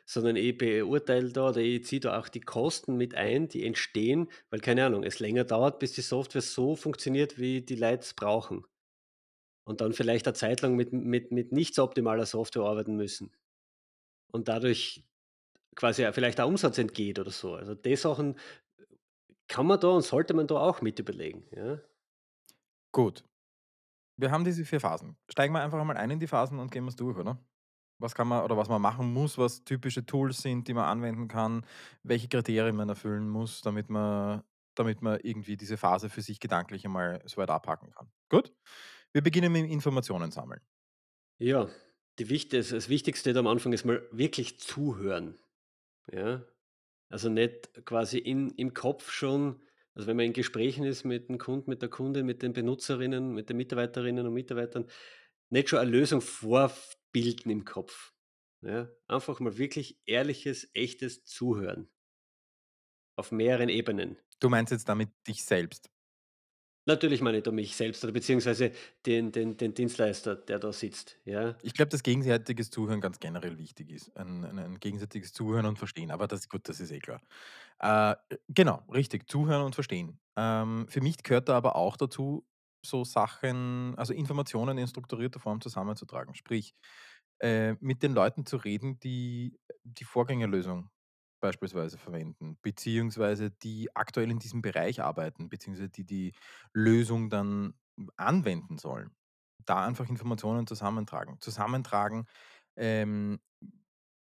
sondern 0.07 0.38
ich 0.38 0.57
beurteile 0.57 1.31
da 1.33 1.50
oder 1.50 1.62
ich 1.62 1.86
ziehe 1.86 2.00
da 2.00 2.19
auch 2.19 2.30
die 2.30 2.42
Kosten 2.42 2.98
mit 2.98 3.15
ein, 3.15 3.50
die 3.50 3.65
entstehen, 3.65 4.30
weil, 4.50 4.62
keine 4.62 4.86
Ahnung, 4.86 5.04
es 5.04 5.19
länger 5.19 5.44
dauert, 5.45 5.80
bis 5.80 5.94
die 5.94 6.01
Software 6.01 6.42
so 6.42 6.75
funktioniert, 6.77 7.39
wie 7.39 7.62
die 7.62 7.75
Leute 7.75 8.01
es 8.04 8.13
brauchen. 8.15 8.65
Und 9.65 9.81
dann 9.81 9.94
vielleicht 9.94 10.27
eine 10.27 10.33
Zeit 10.33 10.62
lang 10.62 10.75
mit 10.75 10.94
mit 10.94 11.31
mit 11.31 11.51
nicht 11.51 11.75
so 11.75 11.83
optimaler 11.83 12.25
Software 12.25 12.63
arbeiten 12.63 12.95
müssen. 12.95 13.31
Und 14.31 14.48
dadurch 14.48 15.06
quasi 15.75 16.07
vielleicht 16.13 16.39
der 16.39 16.48
Umsatz 16.48 16.77
entgeht 16.80 17.19
oder 17.19 17.31
so. 17.31 17.56
Also, 17.56 17.75
die 17.75 17.95
Sachen 17.98 18.38
kann 19.50 19.65
man 19.68 19.80
da 19.80 19.89
und 19.89 20.04
sollte 20.04 20.33
man 20.33 20.48
da 20.48 20.56
auch 20.56 20.81
mit 20.81 21.00
überlegen, 21.00 21.45
ja? 21.56 21.80
Gut. 22.94 23.24
Wir 24.18 24.31
haben 24.31 24.45
diese 24.45 24.65
4 24.65 24.80
Phasen. 24.80 25.18
Steigen 25.30 25.54
wir 25.54 25.62
einfach 25.62 25.80
einmal 25.80 25.98
ein 25.98 26.12
in 26.12 26.19
die 26.19 26.27
Phasen 26.27 26.59
und 26.59 26.71
gehen 26.71 26.86
wir's 26.86 26.95
durch, 26.95 27.18
oder? 27.18 27.39
Was 28.00 28.14
kann 28.16 28.28
man 28.28 28.44
oder 28.44 28.58
was 28.58 28.70
man 28.70 28.82
machen 28.82 29.12
muss, 29.12 29.38
was 29.38 29.64
typische 29.64 30.06
Tools 30.06 30.42
sind, 30.42 30.68
die 30.68 30.74
man 30.74 30.86
anwenden 30.86 31.28
kann, 31.28 31.66
welche 32.04 32.28
Kriterien 32.28 32.76
man 32.76 32.90
erfüllen 32.90 33.30
muss, 33.30 33.62
damit 33.62 33.90
man 33.90 34.44
damit 34.76 35.02
man 35.02 35.20
irgendwie 35.22 35.58
diese 35.58 35.76
Phase 35.76 36.08
für 36.08 36.22
sich 36.22 36.40
gedanklich 36.40 36.86
einmal 36.86 37.24
so 37.26 37.38
weit 37.38 37.50
abhaken 37.50 37.90
kann. 37.90 38.12
Gut? 38.30 38.54
Wir 39.12 39.24
beginnen 39.24 39.52
mit 39.52 39.72
Informationen 39.72 40.30
sammeln. 40.30 40.62
Ja, 41.40 41.68
die 42.20 42.30
wicht 42.30 42.54
das 42.54 42.88
Wichtigste 42.88 43.36
am 43.36 43.48
Anfang 43.48 43.74
ist 43.74 43.86
mal 43.86 44.08
wirklich 44.12 44.60
zuhören, 44.60 45.40
ja? 46.12 46.46
Also, 47.10 47.30
nicht 47.30 47.86
quasi 47.86 48.18
in 48.20 48.52
im 48.52 48.74
Kopf 48.74 49.12
schon 49.12 49.62
also, 49.98 50.06
wenn 50.06 50.18
man 50.18 50.28
in 50.28 50.34
Gesprächen 50.34 50.84
ist 50.84 51.06
mit 51.06 51.28
dem 51.28 51.40
Kunden, 51.40 51.72
mit 51.72 51.82
der 51.82 51.90
Kundin, 51.90 52.28
mit 52.28 52.44
den 52.44 52.54
Benutzerinnen, 52.54 53.34
mit 53.34 53.50
den 53.50 53.58
Mitarbeiterinnen 53.58 54.28
und 54.28 54.34
Mitarbeitern, 54.34 54.86
nicht 55.50 55.70
schon 55.70 55.80
eine 55.80 55.90
Lösung 55.90 56.22
vorbilden 57.13 57.51
im 57.51 57.65
Kopf, 57.65 58.13
ja? 58.62 58.89
Einfach 59.07 59.39
mal 59.39 59.57
wirklich 59.57 60.00
ehrliches, 60.06 60.69
echtes 60.74 61.24
Zuhören. 61.25 61.89
Auf 63.15 63.31
mehreren 63.31 63.69
Ebenen. 63.69 64.18
Du 64.39 64.50
meinst 64.50 64.71
jetzt 64.71 64.89
damit 64.89 65.12
dich 65.27 65.44
selbst? 65.45 65.92
Natürlich 66.86 67.21
meine 67.21 67.38
ich 67.38 67.44
da 67.44 67.51
mich 67.51 67.75
selbst 67.75 68.04
oder 68.04 68.13
beziehungsweise 68.13 68.71
den 69.06 69.31
den 69.31 69.57
den 69.57 69.74
Dienstleister, 69.74 70.36
der 70.36 70.57
da 70.59 70.71
sitzt, 70.74 71.19
ja? 71.25 71.57
Ich 71.63 71.74
glaube, 71.74 71.89
dass 71.89 72.04
gegenseitiges 72.04 72.69
Zuhören 72.69 73.01
ganz 73.01 73.19
generell 73.19 73.57
wichtig 73.57 73.89
ist. 73.89 74.15
Ein 74.15 74.45
ein 74.45 74.59
ein 74.59 74.80
gegenseitiges 74.80 75.33
Zuhören 75.33 75.65
und 75.65 75.80
Verstehen, 75.80 76.12
aber 76.12 76.27
das 76.27 76.48
gut, 76.50 76.69
das 76.69 76.80
ist 76.80 76.92
eh 76.92 77.00
klar. 77.00 77.21
Äh, 77.80 78.15
genau, 78.50 78.83
richtig, 78.94 79.30
zuhören 79.30 79.63
und 79.63 79.75
verstehen. 79.75 80.19
Ähm, 80.36 80.88
für 80.89 81.01
mich 81.01 81.24
gehört 81.24 81.50
da 81.50 81.57
aber 81.57 81.75
auch 81.75 81.98
dazu, 81.98 82.45
so 82.86 83.04
Sachen 83.04 83.96
also, 83.98 84.14
Informationen 84.14 84.78
in 84.78 84.88
strukturierter 84.88 85.40
Form 85.40 85.62
zusammenzutragen. 85.62 86.36
Sprich, 86.36 86.76
äh, 87.40 87.74
mit 87.80 88.04
den 88.04 88.14
Leuten 88.14 88.46
zu 88.46 88.58
reden, 88.58 89.00
die 89.00 89.60
die 89.84 90.04
Vorgängerlösung 90.06 90.90
beispielsweise 91.40 91.98
verwenden, 91.98 92.58
beziehungsweise 92.62 93.52
die 93.52 93.96
aktuell 93.96 94.32
in 94.32 94.40
diesem 94.40 94.62
Bereich 94.62 95.02
arbeiten, 95.02 95.50
beziehungsweise 95.50 95.90
die 95.90 96.06
die 96.06 96.34
Lösung 96.74 97.30
dann 97.30 97.76
anwenden 98.18 98.78
sollen. 98.80 99.12
Da 99.66 99.86
einfach 99.86 100.10
Informationen 100.10 100.66
zusammentragen. 100.68 101.40
Zusammentragen, 101.42 102.26
ähm, 102.76 103.40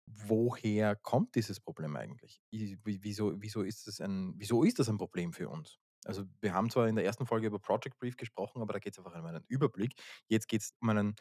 woher 0.07 0.97
kommt 0.97 1.35
dieses 1.35 1.61
Problem 1.61 1.97
eigentlich? 1.97 2.41
Wieso 2.51 3.41
wieso 3.43 3.63
ist 3.63 3.87
das 3.87 4.01
ein 4.01 4.35
wieso 4.39 4.63
ist 4.65 4.79
das 4.79 4.89
ein 4.89 4.99
Problem 4.99 5.33
für 5.33 5.49
uns? 5.49 5.79
Also, 6.05 6.25
wir 6.41 6.55
haben 6.55 6.71
zwar 6.71 6.89
in 6.89 6.97
der 6.97 7.05
ersten 7.05 7.27
Folge 7.27 7.47
über 7.49 7.59
Project 7.59 7.99
Brief 7.99 8.17
gesprochen, 8.17 8.63
aber 8.63 8.73
da 8.75 8.79
geht's 8.79 8.99
einfach 8.99 9.15
um 9.19 9.27
einen 9.27 9.45
Überblick. 9.49 9.95
Jetzt 10.29 10.49
geht's 10.49 10.75
um 10.81 10.89
einen 10.91 11.17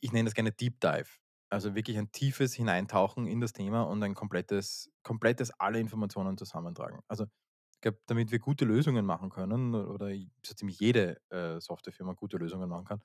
ich 0.00 0.12
nenne 0.12 0.26
das 0.26 0.34
gerne 0.34 0.52
Deep 0.52 0.80
Dive. 0.80 1.08
Also, 1.50 1.74
wirklich 1.74 1.98
ein 1.98 2.12
tiefes 2.12 2.54
Hineintauchen 2.54 3.26
in 3.26 3.40
das 3.40 3.52
Thema 3.52 3.82
und 3.82 4.02
ein 4.04 4.14
komplettes 4.14 4.90
komplettes 5.02 5.50
alle 5.58 5.80
Informationen 5.80 6.38
zusammentragen. 6.38 7.00
Also, 7.08 7.26
ich 7.74 7.80
glaube, 7.80 7.98
damit 8.06 8.30
wir 8.30 8.38
gute 8.38 8.64
Lösungen 8.66 9.04
machen 9.06 9.30
können 9.30 9.74
oder 9.74 10.10
so 10.46 10.54
ziemlich 10.54 10.78
jede, 10.80 11.18
äh, 11.30 11.60
Softwarefirma 11.60 12.12
gute 12.14 12.36
Lösungen 12.38 12.68
machen 12.68 12.84
kann 12.86 13.02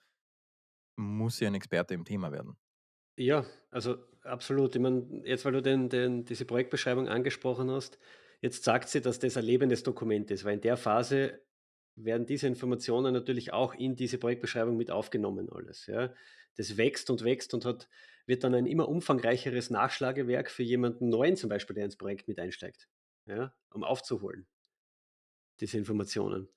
muss 0.98 1.38
sie 1.38 1.48
ein 1.48 1.56
Experte 1.56 1.94
im 1.94 2.04
Thema 2.04 2.32
werden. 2.34 2.58
Ja, 3.18 3.46
also, 3.72 3.98
absolut. 4.24 4.76
Ich 4.76 4.82
meine, 4.82 5.22
jetzt, 5.26 5.46
weil 5.46 5.54
du 5.54 5.62
den 5.62 5.88
den 5.90 6.26
diese 6.26 6.44
Projektbeschreibung 6.46 7.08
angesprochen 7.08 7.72
hast, 7.72 7.98
jetzt 8.46 8.64
sagt 8.64 8.90
sie, 8.90 9.02
dass 9.02 9.20
das 9.20 9.38
ein 9.38 9.44
lebendes 9.46 9.84
Dokument 9.84 10.32
ist, 10.32 10.46
weil 10.46 10.56
in 10.56 10.62
der 10.62 10.78
Phase 10.78 11.42
werden 11.96 12.26
diese 12.26 12.48
Informationen 12.48 13.14
natürlich 13.14 13.54
auch 13.54 13.74
in 13.74 13.96
diese 13.96 14.18
Projektbeschreibung 14.20 14.78
mit 14.78 14.92
aufgenommen 14.92 15.50
alles, 15.50 15.88
ja? 15.88 16.14
Das 16.58 16.78
wächst 16.78 17.10
und 17.10 17.24
wächst 17.24 17.54
und 17.54 17.66
hat 17.66 17.90
wird 18.28 18.44
dann 18.44 18.56
ein 18.56 18.66
immer 18.66 18.90
umfangreicheres 18.90 19.70
Nachschlagewerk 19.70 20.50
für 20.50 20.64
jemanden 20.64 21.10
Neuen 21.10 21.36
zum 21.38 21.50
Beispiel, 21.50 21.76
der 21.76 21.86
ins 21.86 21.98
Projekt 21.98 22.28
mit 22.28 22.40
einsteigt, 22.40 22.88
ja, 23.28 23.54
um 23.72 23.84
aufzuholen 23.84 24.48
diese 25.60 25.78
Informationen. 25.78 26.50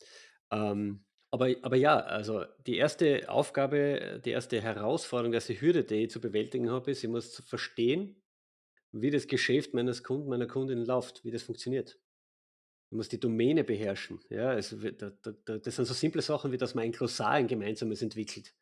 Ähm, 0.51 1.05
aber 1.31 1.55
aber 1.63 1.77
ja, 1.77 1.99
also, 2.01 2.45
die 2.67 2.77
erste 2.77 3.29
Aufgabe, 3.29 4.21
die 4.25 4.31
erste 4.31 4.61
Herausforderung, 4.63 5.33
die 5.33 5.37
erste 5.37 5.61
Hürde, 5.61 5.85
die 5.85 6.05
ich 6.05 6.11
zu 6.11 6.21
bewältigen 6.21 6.71
habe, 6.71 6.91
ist, 6.91 7.05
ich 7.05 7.11
muss 7.11 7.37
verstehen, 7.47 8.23
wie 8.93 9.11
das 9.11 9.27
Geschäft 9.29 9.75
meines 9.75 10.03
Kunden, 10.05 10.29
meiner 10.29 10.47
Kundin 10.47 10.85
läuft, 10.85 11.25
wie 11.25 11.31
das 11.31 11.43
funktioniert. 11.43 12.01
Ich 12.91 12.97
muss 12.97 13.09
die 13.11 13.21
Domäne 13.21 13.65
beherrschen, 13.65 14.21
ja? 14.31 14.57
Wird 14.83 15.03
da 15.03 15.11
da 15.23 15.33
da 15.45 15.59
das 15.59 15.77
sind 15.77 15.87
so 15.87 15.95
simple 15.95 16.23
Sachen, 16.23 16.53
wie 16.53 16.59
dass 16.59 16.75
man 16.75 16.85
ein 16.85 16.93
Glossar, 16.93 17.33
ein 17.33 17.49
gemeinsames 17.49 18.03
entwickelt, 18.03 18.55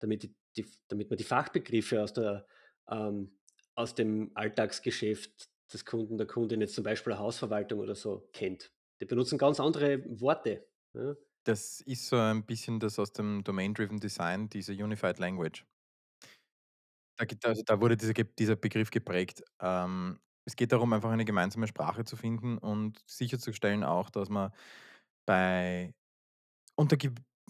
damit 0.00 0.22
die 0.24 0.36
die 0.56 0.66
damit 0.88 1.10
man 1.10 1.18
die 1.18 1.24
Fachbegriffe 1.24 2.02
aus 2.02 2.12
der 2.14 2.46
ähm, 2.90 3.38
aus 3.76 3.94
dem 3.96 4.32
Alltagsgeschäft 4.34 5.50
des 5.72 5.84
Kunden, 5.86 6.18
der 6.18 6.26
Kundin, 6.28 6.60
jetzt 6.62 6.74
zum 6.76 6.84
Beispiel 6.84 7.12
'ne 7.14 7.20
Hausverwaltung 7.20 7.80
oder 7.80 7.94
so, 7.96 8.28
kennt. 8.32 8.72
Die 9.00 9.06
benutzen 9.06 9.38
ganz 9.38 9.60
andere 9.60 10.04
Worte, 10.20 10.68
ja. 10.94 11.16
Das 11.46 11.80
ist 11.80 12.08
so 12.08 12.16
ein 12.16 12.44
bisschen 12.44 12.80
das 12.80 12.98
aus 12.98 13.12
dem 13.12 13.44
Domain-Driven 13.44 14.00
Design, 14.00 14.48
diese 14.50 14.72
Unified 14.72 15.20
Language. 15.20 15.64
Da 17.18 17.24
also 17.44 17.62
da 17.64 17.80
wurde 17.80 17.96
dieser 17.96 18.12
dieser 18.14 18.56
Begriff 18.56 18.90
geprägt. 18.90 19.42
Ähm, 19.60 20.18
es 20.44 20.54
geht 20.56 20.72
darum, 20.72 20.92
einfach 20.92 21.10
eine 21.10 21.24
gemeinsame 21.24 21.66
Sprache 21.66 22.04
zu 22.04 22.16
finden 22.16 22.58
und 22.58 23.02
sicherzustellen 23.06 23.84
auch, 23.84 24.10
dass 24.10 24.28
man 24.28 24.52
bei 25.26 25.94
unter 26.76 26.96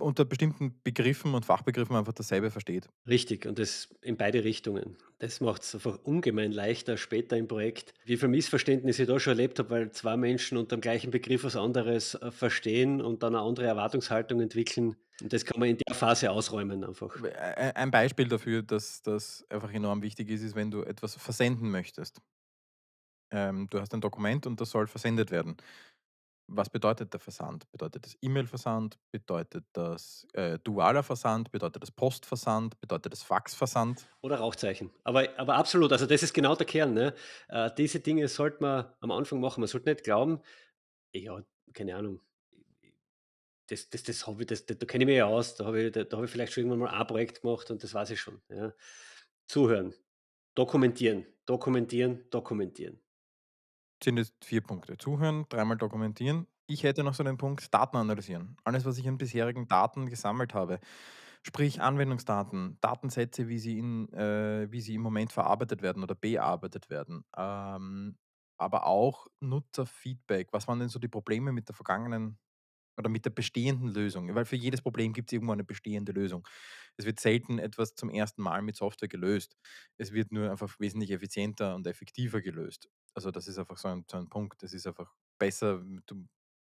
unter 0.00 0.24
bestimmten 0.26 0.80
Begriffen 0.84 1.34
und 1.34 1.46
Fachbegriffen 1.46 1.96
einfach 1.96 2.14
dasselbe 2.14 2.50
versteht. 2.50 2.90
Richtig 3.08 3.46
und 3.46 3.58
das 3.60 3.88
in 4.02 4.16
beide 4.16 4.42
Richtungen. 4.42 4.96
Das 5.20 5.40
macht's 5.40 5.74
einfach 5.76 6.00
ungemein 6.02 6.50
leichter 6.50 6.96
später 6.96 7.36
im 7.36 7.46
Projekt. 7.46 7.94
Wie 8.04 8.16
viel 8.16 8.28
Missverständnisse 8.28 9.02
ich 9.02 9.08
da 9.08 9.20
schon 9.20 9.32
erlebt 9.34 9.60
habe, 9.60 9.70
weil 9.70 9.90
2 9.92 10.16
Menschen 10.16 10.58
unterm 10.58 10.80
gleichen 10.80 11.12
Begriff 11.12 11.44
was 11.44 11.54
anderes, 11.54 12.14
äh, 12.16 12.32
verstehen 12.32 13.00
und 13.00 13.22
dann 13.22 13.34
'ne 13.34 13.40
andere 13.40 13.66
Erwartungshaltung 13.66 14.40
entwickeln. 14.40 14.96
Und 15.22 15.32
das 15.32 15.44
kann 15.44 15.58
man 15.60 15.70
in 15.70 15.78
der 15.78 15.94
Phase 15.94 16.30
ausräumen 16.30 16.84
einfach. 16.84 17.16
Ei 17.22 17.74
ein 17.74 17.90
Beispiel 17.90 18.28
dafür, 18.28 18.62
dass 18.62 19.02
das 19.02 19.44
einfach 19.48 19.72
enorm 19.72 20.02
wichtig 20.02 20.28
ist, 20.28 20.42
ist, 20.42 20.54
wenn 20.54 20.70
du 20.70 20.82
etwas 20.82 21.14
versenden 21.14 21.70
möchtest. 21.70 22.20
Ähm, 23.32 23.66
du 23.70 23.80
hast 23.80 23.92
ein 23.94 24.00
Dokument 24.00 24.46
und 24.46 24.60
das 24.60 24.70
soll 24.70 24.86
versendet 24.86 25.30
werden. 25.30 25.56
Was 26.48 26.70
bedeutet 26.70 27.12
der 27.12 27.20
Versand? 27.20 27.68
Bedeutet 27.72 28.06
das 28.06 28.16
E-Mail-Versand? 28.22 28.98
Bedeutet 29.10 29.64
das, 29.72 30.26
äh, 30.34 30.58
dualer 30.62 31.02
Versand? 31.02 31.50
Bedeutet 31.50 31.82
das 31.82 31.90
Postversand? 31.90 32.78
Bedeutet 32.80 33.12
das 33.12 33.22
Faxversand? 33.24 34.08
Oder 34.22 34.36
Rauchzeichen. 34.36 34.90
Aber 35.04 35.28
aber 35.38 35.56
absolut, 35.56 35.92
also 35.92 36.06
das 36.06 36.22
ist 36.22 36.32
genau 36.34 36.54
der 36.54 36.66
Kern, 36.66 36.94
ne? 36.94 37.14
Äh, 37.48 37.70
diese 37.76 38.00
Dinge 38.00 38.28
sollte 38.28 38.58
man 38.62 38.86
am 39.00 39.10
Anfang 39.10 39.40
machen. 39.40 39.60
Man 39.60 39.68
sollte 39.68 39.90
nicht 39.90 40.04
glauben 40.04 40.40
ja, 41.12 41.42
keine 41.72 41.96
Ahnung, 41.96 42.20
das 43.68 43.90
das 43.90 44.02
das 44.04 44.26
habe 44.26 44.42
ich 44.42 44.46
das 44.48 44.66
da 44.66 44.74
kenne 44.86 45.04
ich 45.04 45.06
mich 45.08 45.16
ja 45.16 45.26
aus. 45.26 45.54
Da 45.56 45.66
habe 45.66 45.82
ich 45.84 45.92
da 45.92 46.04
da 46.04 46.16
habe 46.16 46.26
ich 46.26 46.32
vielleicht 46.32 46.52
schon 46.52 46.64
irgendwann 46.64 46.80
mal 46.90 47.00
ein 47.00 47.06
Projekt 47.06 47.42
gemacht 47.42 47.70
und 47.70 47.82
das 47.82 47.94
weiß 47.94 48.10
ich 48.10 48.20
schon, 48.20 48.40
ja. 48.50 48.74
Zuhören, 49.48 49.94
dokumentieren, 50.56 51.26
dokumentieren, 51.46 52.28
dokumentieren. 52.30 53.00
Sind 54.02 54.18
jetzt 54.18 54.44
4 54.44 54.60
Punkte. 54.60 54.98
Zuhören, 54.98 55.46
dreimal 55.48 55.76
dokumentieren. 55.78 56.46
Ich 56.66 56.82
hätte 56.82 57.02
noch 57.04 57.14
so 57.14 57.22
den 57.24 57.38
Punkt 57.38 57.72
Daten 57.72 57.96
analysieren. 57.96 58.56
Alles, 58.64 58.84
was 58.84 58.98
ich 58.98 59.08
an 59.08 59.18
bisherigen 59.18 59.68
Daten 59.68 60.06
gesammelt 60.06 60.52
habe, 60.52 60.80
sprich 61.42 61.80
Anwendungsdaten, 61.80 62.78
Datensätze, 62.80 63.48
wie 63.48 63.58
sie 63.58 63.78
in 63.78 64.12
äh, 64.12 64.70
wie 64.70 64.80
sie 64.80 64.94
im 64.94 65.02
Moment 65.02 65.32
verarbeitet 65.32 65.82
werden 65.82 66.02
oder 66.02 66.14
bearbeitet 66.14 66.90
werden. 66.90 67.24
Ähm, 67.36 68.18
aber 68.58 68.86
auch 68.86 69.26
Nutzerfeedback. 69.40 70.48
Was 70.52 70.68
waren 70.68 70.80
denn 70.80 70.88
so 70.88 70.98
die 70.98 71.08
Probleme 71.08 71.52
mit 71.52 71.68
der 71.68 71.74
vergangenen 71.74 72.38
oder 72.96 73.08
mit 73.10 73.24
der 73.24 73.30
bestehenden 73.30 73.88
Lösung? 73.88 74.34
Weil 74.34 74.44
für 74.46 74.56
jedes 74.56 74.82
Problem 74.82 75.12
gibt's 75.12 75.32
irgendwo 75.32 75.52
eine 75.52 75.64
bestehende 75.64 76.12
Lösung. 76.12 76.46
Es 76.96 77.06
wird 77.06 77.20
selten 77.20 77.58
etwas 77.58 77.94
zum 77.94 78.10
ersten 78.10 78.42
Mal 78.42 78.62
mit 78.62 78.76
Software 78.76 79.08
gelöst. 79.08 79.56
Es 79.98 80.12
wird 80.12 80.32
nur 80.32 80.50
einfach 80.50 80.78
wesentlich 80.80 81.10
effizienter 81.10 81.74
und 81.74 81.86
effektiver 81.86 82.40
gelöst. 82.40 82.88
Also, 83.14 83.30
das 83.30 83.48
ist 83.48 83.58
einfach 83.58 83.78
so 83.78 83.88
ein 83.88 84.04
so 84.10 84.16
ein 84.18 84.28
Punkt. 84.28 84.62
Das 84.62 84.72
ist 84.72 84.86
einfach 84.86 85.14
besser, 85.38 85.82
du 86.06 86.26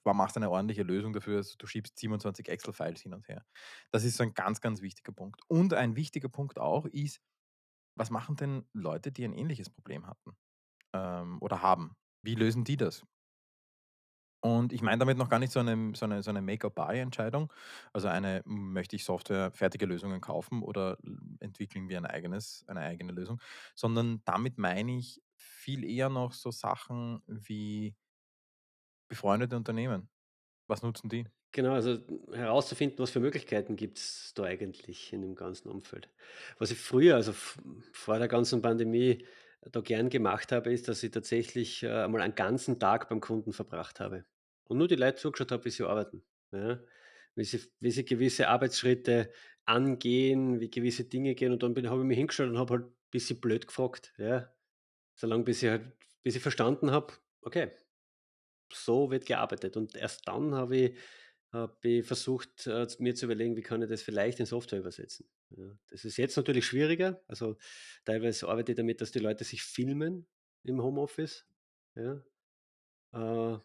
ma 0.05 0.15
machst 0.15 0.37
eine 0.37 0.51
ordentliche 0.51 0.83
Lösung 0.85 1.13
dafür, 1.13 1.39
als 1.39 1.57
du 1.59 1.67
schiebst 1.67 1.99
27 1.99 2.49
Excel-Files 2.49 3.03
hin 3.03 3.15
und 3.15 3.29
her. 3.29 3.45
Das 3.93 4.05
ist 4.05 4.17
so 4.17 4.23
ein 4.25 4.35
ganz, 4.35 4.61
ganz 4.61 4.83
wichtiger 4.83 5.13
Punkt. 5.13 5.41
Und 5.49 5.75
ein 5.75 5.97
wichtiger 5.97 6.29
Punkt 6.29 6.59
auch 6.59 6.87
ist, 6.87 7.21
was 7.97 8.11
machen 8.11 8.37
denn 8.37 8.67
Leute, 8.73 9.13
die 9.13 9.25
ein 9.25 9.33
ähnliches 9.33 9.71
Problem 9.71 10.07
hatten, 10.07 10.37
ähm, 10.95 11.39
oder 11.43 11.63
haben? 11.63 11.97
Wie 12.23 12.35
lösen 12.37 12.65
die 12.65 12.77
das? 12.79 13.05
Und 14.47 14.73
ich 14.73 14.81
meine 14.83 14.99
damit 14.99 15.19
noch 15.19 15.29
gar 15.29 15.38
nicht 15.41 15.50
so 15.53 15.61
'ne 15.62 15.93
so 15.97 16.07
'ne 16.07 16.23
so 16.23 16.31
'ne 16.31 16.41
Make-or-Buy-Entscheidung. 16.41 17.53
Also, 17.93 18.07
eine 18.09 18.43
möchte 18.45 18.95
ich 18.95 19.05
Software 19.05 19.50
fertige 19.50 19.87
Lösungen 19.87 20.21
kaufen 20.21 20.62
oder 20.62 20.99
entwickeln 21.41 21.88
wir 21.88 21.97
ein 21.99 22.07
eigenes 22.07 22.65
eine 22.69 22.81
eigene 22.81 23.12
Lösung, 23.12 23.41
sondern 23.75 24.23
damit 24.25 24.57
meine 24.59 24.97
ich 24.99 25.21
viel 25.37 25.85
eher 25.85 26.11
noch 26.11 26.33
so 26.33 26.50
Sachen 26.53 27.23
wie 27.26 27.97
befreundete 29.11 29.57
Unternehmen. 29.57 30.09
Was 30.69 30.83
nutzen 30.83 31.09
die? 31.11 31.29
Genau, 31.55 31.73
also 31.73 31.99
herauszufinden, 32.33 32.99
was 32.99 33.11
für 33.11 33.21
Möglichkeiten 33.21 33.76
gibt's 33.76 34.33
da 34.35 34.45
eigentlich 34.45 35.12
in 35.12 35.23
dem 35.23 35.35
ganzen 35.35 35.69
Umfeld. 35.69 36.11
Was 36.59 36.71
ich 36.71 36.79
früher, 36.79 37.15
also 37.17 37.33
vor 37.93 38.19
der 38.19 38.29
ganzen 38.29 38.61
Pandemie 38.62 39.25
da 39.62 39.81
gern 39.81 40.11
gemacht 40.11 40.53
habe, 40.53 40.73
ist, 40.73 40.88
dass 40.88 41.03
ich 41.03 41.12
tatsächlich, 41.12 41.83
äh, 41.83 41.88
einmal 41.91 42.21
einen 42.21 42.35
ganzen 42.35 42.79
Tag 42.79 43.09
beim 43.09 43.21
Kunden 43.21 43.53
verbracht 43.53 44.00
habe 44.00 44.26
und 44.67 44.79
nur 44.79 44.89
die 44.89 44.97
Leute 44.97 45.17
zugeschaut 45.19 45.53
habe, 45.53 45.65
wie 45.67 45.71
sie 45.71 45.85
arbeiten, 45.87 46.25
ja? 46.53 46.81
Wie 47.35 47.45
sie 47.45 47.61
wie 47.81 47.91
sie 47.91 48.05
gewisse 48.05 48.49
Arbeitsschritte 48.49 49.33
angehen, 49.67 50.61
wie 50.61 50.71
gewisse 50.71 51.05
Dinge 51.05 51.35
gehen 51.35 51.53
und 51.53 51.63
dann 51.63 51.75
habe 51.91 52.01
ich 52.03 52.07
mich 52.07 52.19
hingestellt 52.19 52.51
und 52.51 52.59
habe 52.59 52.75
halt 52.75 52.87
bisschen 53.11 53.41
blöd 53.41 53.67
gefragt, 53.67 54.15
ja? 54.19 54.53
Solange 55.17 55.45
bis 55.45 55.63
ich 55.63 55.71
halt 55.71 55.93
bis 56.25 56.37
ich 56.37 56.43
verstanden 56.43 56.91
habe: 56.93 57.15
„Okay, 57.43 57.73
so 58.73 59.11
wird 59.11 59.27
gearbeitet.“ 59.27 59.77
Und 59.77 59.95
erst 59.97 60.27
dann 60.29 60.55
habe 60.55 60.77
ich 60.77 60.99
habe 61.53 61.77
ich 61.89 62.07
versucht, 62.07 62.67
äh, 62.67 62.87
mir 62.99 63.15
zu 63.15 63.27
überlegen, 63.27 63.57
wie 63.57 63.63
kann 63.63 63.81
ich 63.83 63.89
das 63.89 64.03
vielleicht 64.03 64.41
in 64.41 64.47
Software 64.47 64.81
übersetzen, 64.81 65.29
ja? 65.51 65.79
Das 65.89 66.05
ist 66.05 66.17
jetzt 66.19 66.37
natürlich 66.37 66.67
schwieriger. 66.67 67.23
Also, 67.29 67.57
teilweise 68.05 68.49
arbeite 68.49 68.73
ich 68.73 68.77
damit, 68.77 69.01
dass 69.01 69.13
die 69.13 69.21
Leute 69.21 69.45
sich 69.45 69.63
filmen 69.63 70.27
im 70.65 70.83
Homeoffice, 70.83 71.47
ja? 71.95 72.23
Äh, 73.13 73.59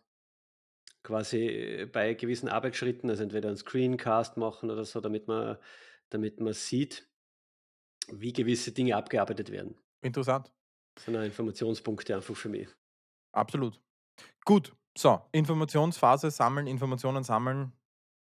quasi 1.03 1.88
bei 1.91 2.13
gewissen 2.15 2.50
Arbeitsschritten, 2.50 3.10
also 3.10 3.24
entweder 3.24 3.50
'n 3.50 3.58
Screencast 3.58 4.38
machen 4.38 4.70
oder 4.72 4.86
so, 4.86 5.01
damit 5.01 5.27
man 5.27 5.58
damit 6.10 6.39
man 6.41 6.53
sieht, 6.53 7.08
wie 8.12 8.34
gewisse 8.34 8.72
Dinge 8.74 8.96
abgearbeitet 8.98 9.51
werden. 9.51 9.77
Interessant. 10.03 10.51
Sind 11.00 11.15
auch 11.17 11.22
Informationspunkte 11.24 12.15
einfach 12.15 12.36
für 12.36 12.50
mich. 12.50 12.67
Absolut. 13.36 13.81
Gut, 14.46 14.75
so, 14.98 15.22
Informationsphase 15.34 16.31
sammeln, 16.31 16.67
Informationen 16.67 17.24
sammeln, 17.24 17.74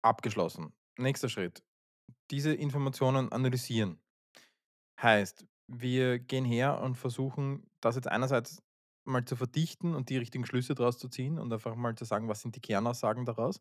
abgeschlossen. 0.03 0.75
Nächster 0.99 1.29
Schritt. 1.31 1.65
Diese 2.31 2.55
Informationen 2.55 3.33
analysieren. 3.33 4.01
Heißt, 5.03 5.47
wir 5.69 6.19
gehen 6.21 6.45
her 6.45 6.81
und 6.81 6.97
versuchen, 6.97 7.71
das 7.81 7.97
jetzt 7.97 8.09
einerseits 8.09 8.64
mal 9.05 9.25
zu 9.25 9.37
verdichten 9.37 9.95
und 9.95 10.09
die 10.11 10.17
richtigen 10.19 10.47
Schlüsse 10.47 10.75
draus 10.75 10.99
zu 10.99 11.09
ziehen 11.09 11.39
und 11.39 11.53
einfach 11.53 11.75
mal 11.77 11.95
zu 11.95 12.05
sagen, 12.05 12.29
was 12.29 12.41
sind 12.43 12.57
die 12.57 12.61
Kernaussagen 12.61 13.25
daraus. 13.27 13.61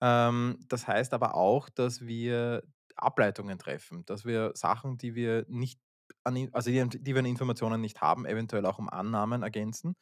Ähm, 0.00 0.58
das 0.68 0.86
heißt 0.88 1.14
aber 1.14 1.34
auch, 1.34 1.68
dass 1.68 2.06
wir 2.06 2.62
Ableitungen 2.96 3.58
treffen, 3.58 4.04
dass 4.06 4.24
wir 4.24 4.52
Sachen, 4.54 4.98
die 4.98 5.14
wir 5.14 5.44
nicht 5.48 5.80
an 6.24 6.48
also 6.52 6.70
die 6.70 6.88
die 7.02 7.14
wir 7.14 7.20
an 7.20 7.26
Informationen 7.26 7.80
nicht 7.80 8.00
haben, 8.00 8.26
eventuell 8.26 8.66
auch 8.66 8.78
um 8.78 8.88
Annahmen 8.90 9.42
ergänzen. 9.42 9.94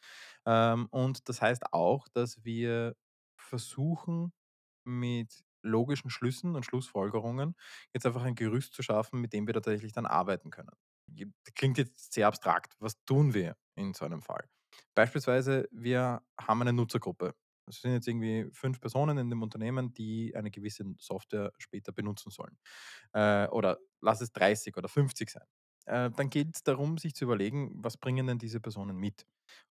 Ähm, 0.47 0.87
und 0.91 1.29
das 1.29 1.43
heißt 1.43 1.73
auch, 1.73 2.09
dass 2.09 2.45
wir 2.45 2.97
versuchen, 3.37 4.33
mit 4.85 5.45
logischen 5.63 6.11
Schlüssen 6.11 6.57
und 6.57 6.65
Schlussfolgerungen 6.65 7.55
jetzt 7.95 8.07
einfach 8.07 8.23
ein 8.25 8.35
Gerüst 8.37 8.75
zu 8.75 8.83
schaffen, 8.83 9.21
mit 9.21 9.33
dem 9.33 9.47
wir 9.47 9.55
tatsächlich 9.55 9.93
dann 9.93 10.07
arbeiten 10.07 10.51
können. 10.51 10.71
Klingt 11.55 11.79
jetzt 11.79 12.13
sehr 12.13 12.27
abstrakt. 12.29 12.75
Was 12.79 13.03
tun 13.05 13.35
wir 13.35 13.57
in 13.75 13.93
so 13.95 14.05
einem 14.05 14.23
Fall? 14.23 14.49
Beispielsweise, 14.95 15.69
wir 15.73 16.23
haben 16.41 16.63
eine 16.63 16.73
Nutzergruppe. 16.73 17.35
Das 17.67 17.81
sind 17.83 17.93
jetzt 17.93 18.09
irgendwie 18.09 18.49
5 18.53 18.81
Personen 18.81 19.19
in 19.19 19.31
dem 19.31 19.43
Unternehmen, 19.43 19.93
die 19.93 20.35
eine 20.35 20.51
gewisse 20.51 20.85
Software 20.99 21.53
später 21.59 21.93
benutzen 21.93 22.31
sollen. 22.31 22.59
Äh, 23.13 23.49
oder 23.49 23.79
lass 24.01 24.21
es 24.21 24.33
30 24.33 24.77
oder 24.77 24.89
50 24.89 25.31
sein. 25.31 25.47
Äh, 25.87 26.11
dann 26.17 26.31
geht's 26.31 26.63
darum, 26.63 26.99
sich 26.99 27.15
zu 27.15 27.25
überlegen, 27.25 27.73
was 27.85 27.97
bringen 27.99 28.27
denn 28.27 28.39
diese 28.39 28.61
Personen 28.61 28.97
mit? 28.97 29.27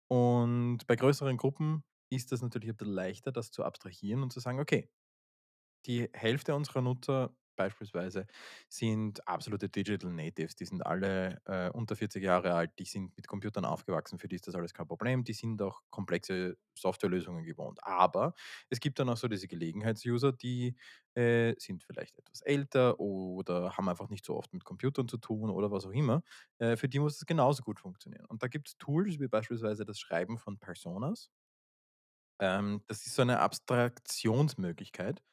Und 0.08 0.88
bei 0.88 0.96
größeren 0.96 1.38
Gruppen 1.38 1.84
ist 2.10 2.32
das 2.32 2.42
natürlich 2.42 2.70
ein 2.70 2.78
bisschen 2.78 2.94
leichter, 2.94 3.32
das 3.32 3.52
zu 3.52 3.64
abstrahieren 3.64 4.24
und 4.24 4.34
zu 4.34 4.40
sagen: 4.40 4.60
„Okay, 4.60 4.90
die 5.86 6.10
Hälfte 6.14 6.56
unserer 6.56 6.82
Nutzer 6.82 7.36
beispielsweise 7.56 8.28
sind 8.70 9.28
absolute 9.28 9.70
Digital 9.70 10.12
Natives. 10.12 10.56
Die 10.56 10.66
sind 10.66 10.86
alle, 10.86 11.42
äh, 11.46 11.70
unter 11.72 11.96
40 11.96 12.24
Jahre 12.24 12.54
alt, 12.54 12.72
die 12.80 12.86
sind 12.86 13.16
mit 13.16 13.28
Computern 13.28 13.66
aufgewachsen, 13.66 14.20
für 14.20 14.28
die 14.28 14.36
ist 14.36 14.48
das 14.48 14.56
alles 14.56 14.74
kein 14.74 14.88
Problem. 14.88 15.24
Die 15.24 15.34
sind 15.34 15.62
auch 15.62 15.82
komplexe 15.90 16.58
Softwarelösungen 16.78 17.44
gewohnt. 17.44 17.80
Aber 17.84 18.34
es 18.70 18.80
gibt 18.80 19.00
dann 19.00 19.10
auch 19.10 19.18
so 19.18 19.28
diese 19.28 19.48
Gelegenheits-User, 19.48 20.32
die, 20.34 20.76
äh, 21.16 21.56
sind 21.60 21.84
vielleicht 21.84 22.18
etwas 22.18 22.42
älter 22.42 23.00
oder 23.00 23.78
haben 23.78 23.88
einfach 23.90 24.10
nicht 24.10 24.26
so 24.26 24.36
oft 24.38 24.54
mit 24.54 24.66
Computern 24.66 25.08
zu 25.08 25.18
tun 25.18 25.50
oder 25.50 25.72
was 25.72 25.86
auch 25.86 25.92
immer. 25.92 26.24
Äh, 26.58 26.76
für 26.78 26.90
die 26.90 27.00
muss 27.00 27.16
es 27.18 27.26
genauso 27.26 27.64
gut 27.64 27.80
funktionieren. 27.80 28.26
Und 28.26 28.44
da 28.44 28.48
gibt's 28.48 28.78
Tools 28.78 29.20
wie 29.20 29.28
beispielsweise 29.28 29.86
das 29.86 30.00
Schreiben 30.00 30.38
von 30.38 30.60
Personas. 30.60 31.30
Ähm, 32.40 32.84
das 32.88 33.06
ist 33.06 33.16
so 33.16 33.22
eine 33.22 33.40
Abstraktionsmöglichkeit, 33.40 35.24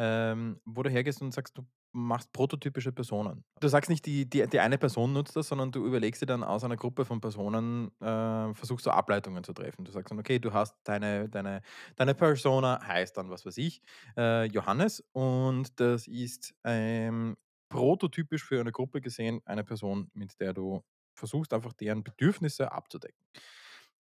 ähm, 0.00 0.60
wo 0.64 0.82
du 0.82 0.90
hergehst 0.90 1.20
und 1.20 1.32
sagst, 1.32 1.58
du 1.58 1.62
machst 1.92 2.32
prototypische 2.32 2.92
Personen. 2.92 3.44
Du 3.60 3.68
sagst 3.68 3.90
nicht, 3.90 4.06
die 4.06 4.28
die 4.28 4.46
die 4.46 4.60
eine 4.60 4.78
Person 4.78 5.12
nutzt 5.12 5.36
das, 5.36 5.48
sondern 5.48 5.72
du 5.72 5.84
überlegst 5.84 6.22
dir 6.22 6.26
dann 6.26 6.44
aus 6.44 6.64
einer 6.64 6.76
Gruppe 6.76 7.04
von 7.04 7.20
Personen 7.20 7.90
äh, 8.00 8.54
versuchst 8.54 8.86
du 8.86 8.90
Ableitungen 8.90 9.44
zu 9.44 9.52
treffen. 9.52 9.84
Du 9.84 9.90
sagst 9.92 10.10
dann: 10.10 10.18
„Okay, 10.20 10.38
du 10.38 10.52
hast 10.52 10.76
deine 10.84 11.28
deine 11.28 11.62
deine 11.96 12.14
Persona 12.14 12.80
heißt 12.86 13.16
dann, 13.16 13.28
was 13.30 13.44
weiß 13.44 13.56
ich, 13.58 13.82
äh, 14.16 14.44
Johannes 14.46 15.04
und 15.12 15.78
das 15.80 16.06
ist, 16.06 16.54
ähm, 16.64 17.36
prototypisch 17.68 18.44
für 18.44 18.60
eine 18.60 18.72
Gruppe 18.72 19.00
gesehen 19.00 19.40
eine 19.44 19.64
Person, 19.64 20.10
mit 20.14 20.40
der 20.40 20.52
du 20.54 20.82
versuchst, 21.14 21.52
einfach 21.52 21.72
deren 21.74 22.02
Bedürfnisse 22.04 22.72
abzudecken.“ 22.72 23.18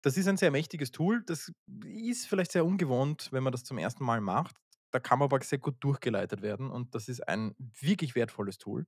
Das 0.03 0.17
ist 0.19 0.29
ein 0.29 0.37
sehr 0.37 0.51
mächtiges 0.51 0.91
Tool. 0.93 1.23
Das 1.25 1.53
ist 1.85 2.27
vielleicht 2.27 2.53
sehr 2.53 2.67
ungewohnt, 2.67 3.29
wenn 3.33 3.43
man 3.43 3.53
das 3.53 3.65
zum 3.65 3.79
ersten 3.79 4.05
Mal 4.05 4.21
macht. 4.21 4.57
Da 4.95 5.01
kann 5.01 5.19
man 5.19 5.27
aber 5.27 5.43
sehr 5.43 5.59
gut 5.59 5.77
durchgeleitet 5.81 6.43
werden 6.43 6.71
und 6.71 6.95
das 6.95 7.09
ist 7.09 7.27
ein 7.29 7.55
wirklich 7.59 8.15
wertvolles 8.15 8.59
Tool, 8.59 8.87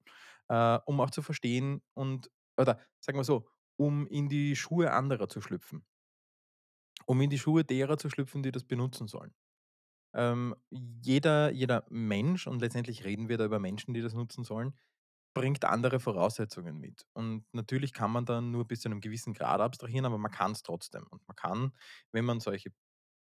äh, 0.48 0.78
um 0.86 1.00
auch 1.00 1.10
zu 1.10 1.22
verstehen 1.22 1.82
und 1.94 2.30
oder 2.56 2.80
sagen 3.00 3.18
wir 3.18 3.25
so, 3.25 3.48
um 3.76 4.06
in 4.06 4.28
die 4.28 4.56
Schuhe 4.56 4.92
anderer 4.92 5.28
zu 5.28 5.40
schlüpfen. 5.40 5.84
Um 7.06 7.20
in 7.20 7.30
die 7.30 7.38
Schuhe 7.38 7.64
derer 7.64 7.98
zu 7.98 8.10
schlüpfen, 8.10 8.42
die 8.42 8.50
das 8.52 8.64
benutzen 8.64 9.06
sollen. 9.08 9.34
Ähm, 10.14 10.56
jeder 10.70 11.50
jeder 11.52 11.86
Mensch 11.90 12.46
und 12.46 12.60
letztendlich 12.60 13.04
reden 13.04 13.28
wir 13.28 13.38
da 13.38 13.46
über 13.46 13.60
Menschen, 13.60 13.94
die 13.94 14.02
das 14.02 14.14
nutzen 14.14 14.44
sollen, 14.44 14.75
bringt 15.34 15.64
andere 15.64 16.00
Voraussetzungen 16.00 16.78
mit. 16.78 17.06
Und 17.14 17.46
natürlich 17.52 17.92
kann 17.94 18.12
man 18.12 18.26
dann 18.26 18.50
nur 18.52 18.66
bis 18.66 18.80
zu 18.82 18.88
einem 18.90 19.00
gewissen 19.02 19.34
Grad 19.34 19.60
abstrahieren, 19.60 20.06
aber 20.06 20.18
man 20.18 20.32
kann 20.32 20.52
es 20.52 20.62
trotzdem. 20.62 21.06
Und 21.10 21.26
man 21.28 21.36
kann, 21.36 21.72
wenn 22.12 22.25
man 22.26 22.40
solche 22.40 22.70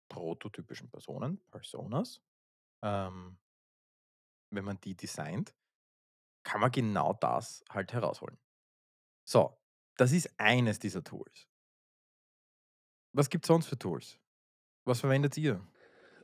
prototypischen 0.09 0.89
Personen, 0.91 1.41
Personas, 1.51 2.21
ähm, 2.84 3.38
wenn 4.51 4.65
man 4.65 4.79
die 4.82 4.96
designt, 4.96 5.55
kann 6.44 6.62
man 6.62 6.72
genau 6.72 7.13
das 7.13 7.63
halt 7.70 7.94
herausholen. 7.94 8.39
So, 9.25 9.60
das 9.98 10.12
ist 10.13 10.39
eines 10.39 10.79
dieser 10.79 11.03
Tools. 11.03 11.48
Was 13.13 13.29
gibt's 13.32 13.48
sonst 13.48 13.65
für 13.67 13.79
Tools? 13.79 14.20
Was 14.86 15.01
verwendet 15.01 15.38
ihr? 15.38 15.67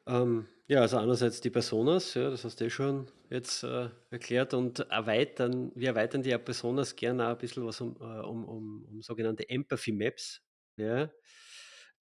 Ähm, 0.08 0.48
ja, 0.68 0.82
also 0.82 0.98
einerseits 0.98 1.42
die 1.42 1.50
Personas, 1.52 2.14
ja, 2.16 2.30
das 2.30 2.44
hast 2.44 2.60
du 2.60 2.66
eh 2.66 2.70
schon 2.70 3.12
jetzt, 3.30 3.64
äh, 3.64 3.90
erklärt 4.10 4.54
und 4.54 4.80
erweitern 4.80 5.72
wir 5.76 5.90
erweitern 5.90 6.24
die 6.24 6.36
Personas 6.38 6.96
gern 6.96 7.22
auch 7.22 7.30
ein 7.30 7.38
bisschen 7.38 7.66
was 7.66 7.82
um, 7.82 7.96
äh, 8.00 8.04
um 8.04 8.46
um 8.46 8.86
um 8.86 9.02
sogenannte 9.02 9.48
Empathy 9.50 9.92
Maps, 9.92 10.42
ja. 10.78 11.12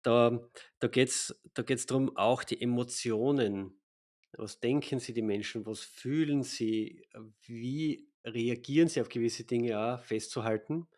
Da 0.03 0.41
da 0.81 0.89
geht's 0.89 1.35
da 1.55 1.63
geht's 1.63 1.87
drum, 1.87 2.17
auch 2.17 2.45
die 2.45 2.61
Emotionen 2.63 3.81
was 4.37 4.61
denken 4.61 5.01
sie 5.01 5.13
die 5.15 5.23
Menschen, 5.23 5.67
was 5.67 5.81
fühlen 5.83 6.43
sie, 6.43 7.07
wie 7.47 8.09
reagieren 8.25 8.89
sie 8.89 9.01
auf 9.01 9.09
gewisse 9.09 9.45
Dinge 9.45 9.79
auch 9.79 10.01
festzuhalten. 10.01 10.89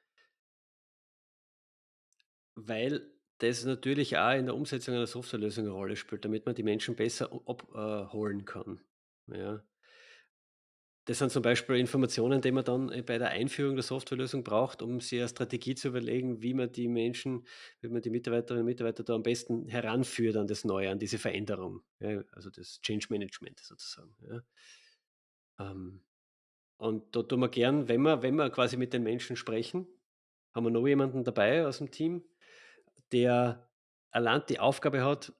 Weil 2.56 3.10
das 3.38 3.64
natürlich 3.64 4.18
auch 4.18 4.32
in 4.36 4.46
der 4.46 4.54
Umsetzung 4.54 4.94
einer 4.94 5.06
Softwarelösung 5.06 5.64
'ne 5.64 5.70
Rolle 5.70 5.96
spielt, 5.96 6.24
damit 6.24 6.46
man 6.46 6.54
die 6.54 6.62
Menschen 6.62 6.96
besser 6.96 7.32
o 7.32 7.42
ab 7.46 7.66
äh, 7.74 8.44
kann, 8.44 8.80
ja. 9.26 9.62
Das 11.06 11.18
sind 11.18 11.32
zum 11.32 11.42
Beispiel 11.42 11.76
Informationen, 11.76 12.40
die 12.42 12.52
man 12.52 12.64
dann, 12.64 12.90
äh, 12.92 13.02
bei 13.02 13.18
der 13.18 13.30
Einführung 13.30 13.74
der 13.74 13.82
Softwarelösung 13.82 14.44
braucht, 14.44 14.82
um 14.82 15.00
sich 15.00 15.18
eine 15.18 15.28
Strategie 15.28 15.74
zu 15.74 15.88
überlegen, 15.88 16.42
wie 16.42 16.54
man 16.54 16.70
die 16.72 16.88
Menschen 16.88 17.46
wie 17.80 17.88
man 17.88 18.02
die 18.02 18.10
Mitarbeiterinnen 18.10 18.62
und 18.62 18.66
Mitarbeiter 18.66 19.02
da 19.02 19.14
am 19.14 19.22
besten 19.22 19.66
heranführt 19.68 20.36
an 20.36 20.46
das 20.46 20.64
Neue, 20.64 20.90
an 20.90 20.98
diese 20.98 21.18
Veränderung, 21.18 21.82
ja, 22.00 22.22
also 22.32 22.50
das 22.50 22.80
Change 22.82 23.06
Management 23.10 23.60
sozusagen, 23.60 24.14
ja. 24.30 24.42
Ähm, 25.58 26.02
und 26.78 27.16
da 27.16 27.22
tun 27.22 27.40
wir 27.40 27.48
gern, 27.50 27.88
wenn 27.88 28.02
wir 28.02 28.22
wenn 28.22 28.36
wir 28.36 28.50
quasi 28.50 28.76
mit 28.76 28.92
den 28.92 29.02
Menschen 29.02 29.36
sprechen, 29.36 29.86
haben 30.54 30.64
wir 30.66 30.70
noch 30.70 30.86
jemanden 30.86 31.24
dabei 31.24 31.66
aus 31.66 31.78
dem 31.78 31.90
Team, 31.90 32.24
der 33.12 33.70
allein 34.10 34.42
die 34.48 34.60
Aufgabe 34.60 35.04
hat, 35.04 35.32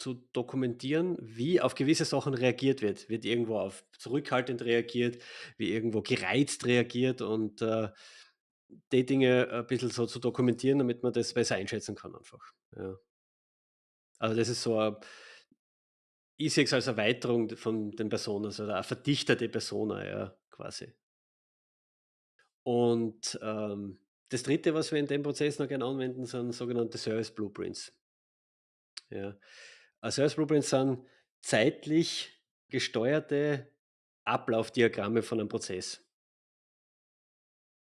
zu 0.00 0.14
dokumentieren, 0.32 1.16
wie 1.20 1.60
auf 1.60 1.74
gewisse 1.74 2.04
Sachen 2.06 2.34
reagiert 2.34 2.82
wird. 2.82 3.08
Wird 3.08 3.24
irgendwo 3.24 3.58
auf 3.58 3.84
zurückhaltend 3.98 4.62
reagiert, 4.62 5.22
wie 5.58 5.72
irgendwo 5.72 6.02
gereizt 6.02 6.66
reagiert 6.66 7.22
und, 7.22 7.62
äh, 7.62 7.88
die 8.92 9.06
Dinge 9.06 9.48
ein 9.50 9.66
bisschen 9.66 9.90
so 9.90 10.06
zu 10.06 10.18
dokumentieren, 10.20 10.78
damit 10.78 11.02
man 11.02 11.12
das 11.12 11.34
besser 11.34 11.56
einschätzen 11.56 11.94
kann 11.96 12.14
einfach, 12.14 12.40
ja. 12.76 12.96
Also, 14.18 14.36
das 14.36 14.48
ist 14.48 14.62
so 14.62 14.78
a 14.78 15.00
ich 16.42 16.54
sehe 16.54 16.64
es 16.64 16.72
als 16.72 16.86
Erweiterung 16.86 17.50
von 17.56 17.90
den 17.92 18.08
Personas 18.08 18.60
oder 18.60 18.74
eine 18.76 18.82
verdichtete 18.84 19.48
Persona, 19.50 20.06
ja, 20.08 20.34
quasi. 20.50 20.92
Und, 22.66 23.38
ähm, 23.42 23.98
das 24.28 24.44
Dritte, 24.44 24.74
was 24.74 24.92
wir 24.92 24.98
in 25.00 25.06
dem 25.06 25.22
Prozess 25.22 25.58
noch 25.58 25.66
gerne 25.68 25.84
anwenden, 25.84 26.24
sind 26.24 26.52
sogenannte 26.52 26.98
Service 26.98 27.32
Blueprints. 27.34 27.92
Ja. 29.10 29.34
Äh, 30.02 30.10
Service 30.10 30.34
Blueprints 30.36 30.70
sind 30.70 31.04
zeitlich 31.42 32.42
gesteuerte 32.68 33.68
Ablaufdiagramme 34.24 35.22
von 35.22 35.40
einem 35.40 35.48
Prozess. 35.48 36.04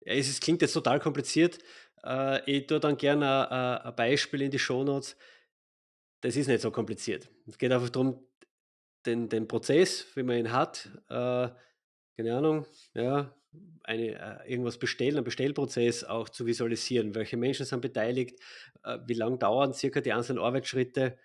Ja, 0.02 0.14
es 0.14 0.30
ist 0.30 0.42
klingt 0.42 0.62
jetzt 0.62 0.74
total 0.74 1.00
kompliziert. 1.00 1.60
Äh, 2.04 2.42
ich 2.52 2.68
tue 2.68 2.80
dann 2.80 2.98
gern 2.98 3.24
a 3.24 3.44
a 3.46 3.78
ein 3.90 3.96
Beispiel 3.96 4.42
in 4.44 4.52
die 4.52 4.60
Shownotes. 4.60 5.16
Das 6.24 6.36
ist 6.36 6.48
nicht 6.48 6.62
so 6.62 6.72
kompliziert. 6.72 7.30
Es 7.48 7.58
geht 7.58 7.72
einfach 7.72 7.90
drum, 7.90 8.26
den 9.06 9.30
den 9.30 9.48
Prozess, 9.48 10.08
wie 10.16 10.24
man 10.24 10.38
ihn 10.38 10.52
hat, 10.52 10.90
äh, 11.10 11.50
keine 12.18 12.36
Ahnung, 12.38 12.66
ja, 12.94 13.36
eine 13.84 14.44
äh, 14.46 14.52
irgendwas 14.52 14.80
bestellen, 14.80 15.18
'n 15.20 15.24
Bestellprozess 15.24 16.04
auch 16.04 16.30
zu 16.30 16.46
visualisieren. 16.46 17.16
Welche 17.16 17.38
Menschen 17.38 17.66
sind 17.66 17.82
beteiligt? 17.82 18.40
Äh, 18.84 19.00
wie 19.08 19.14
lang 19.16 19.40
dauern 19.40 19.74
circa 19.74 20.02
die 20.02 20.14
einzelnen 20.14 20.40
Arbeitsschritte? 20.44 21.18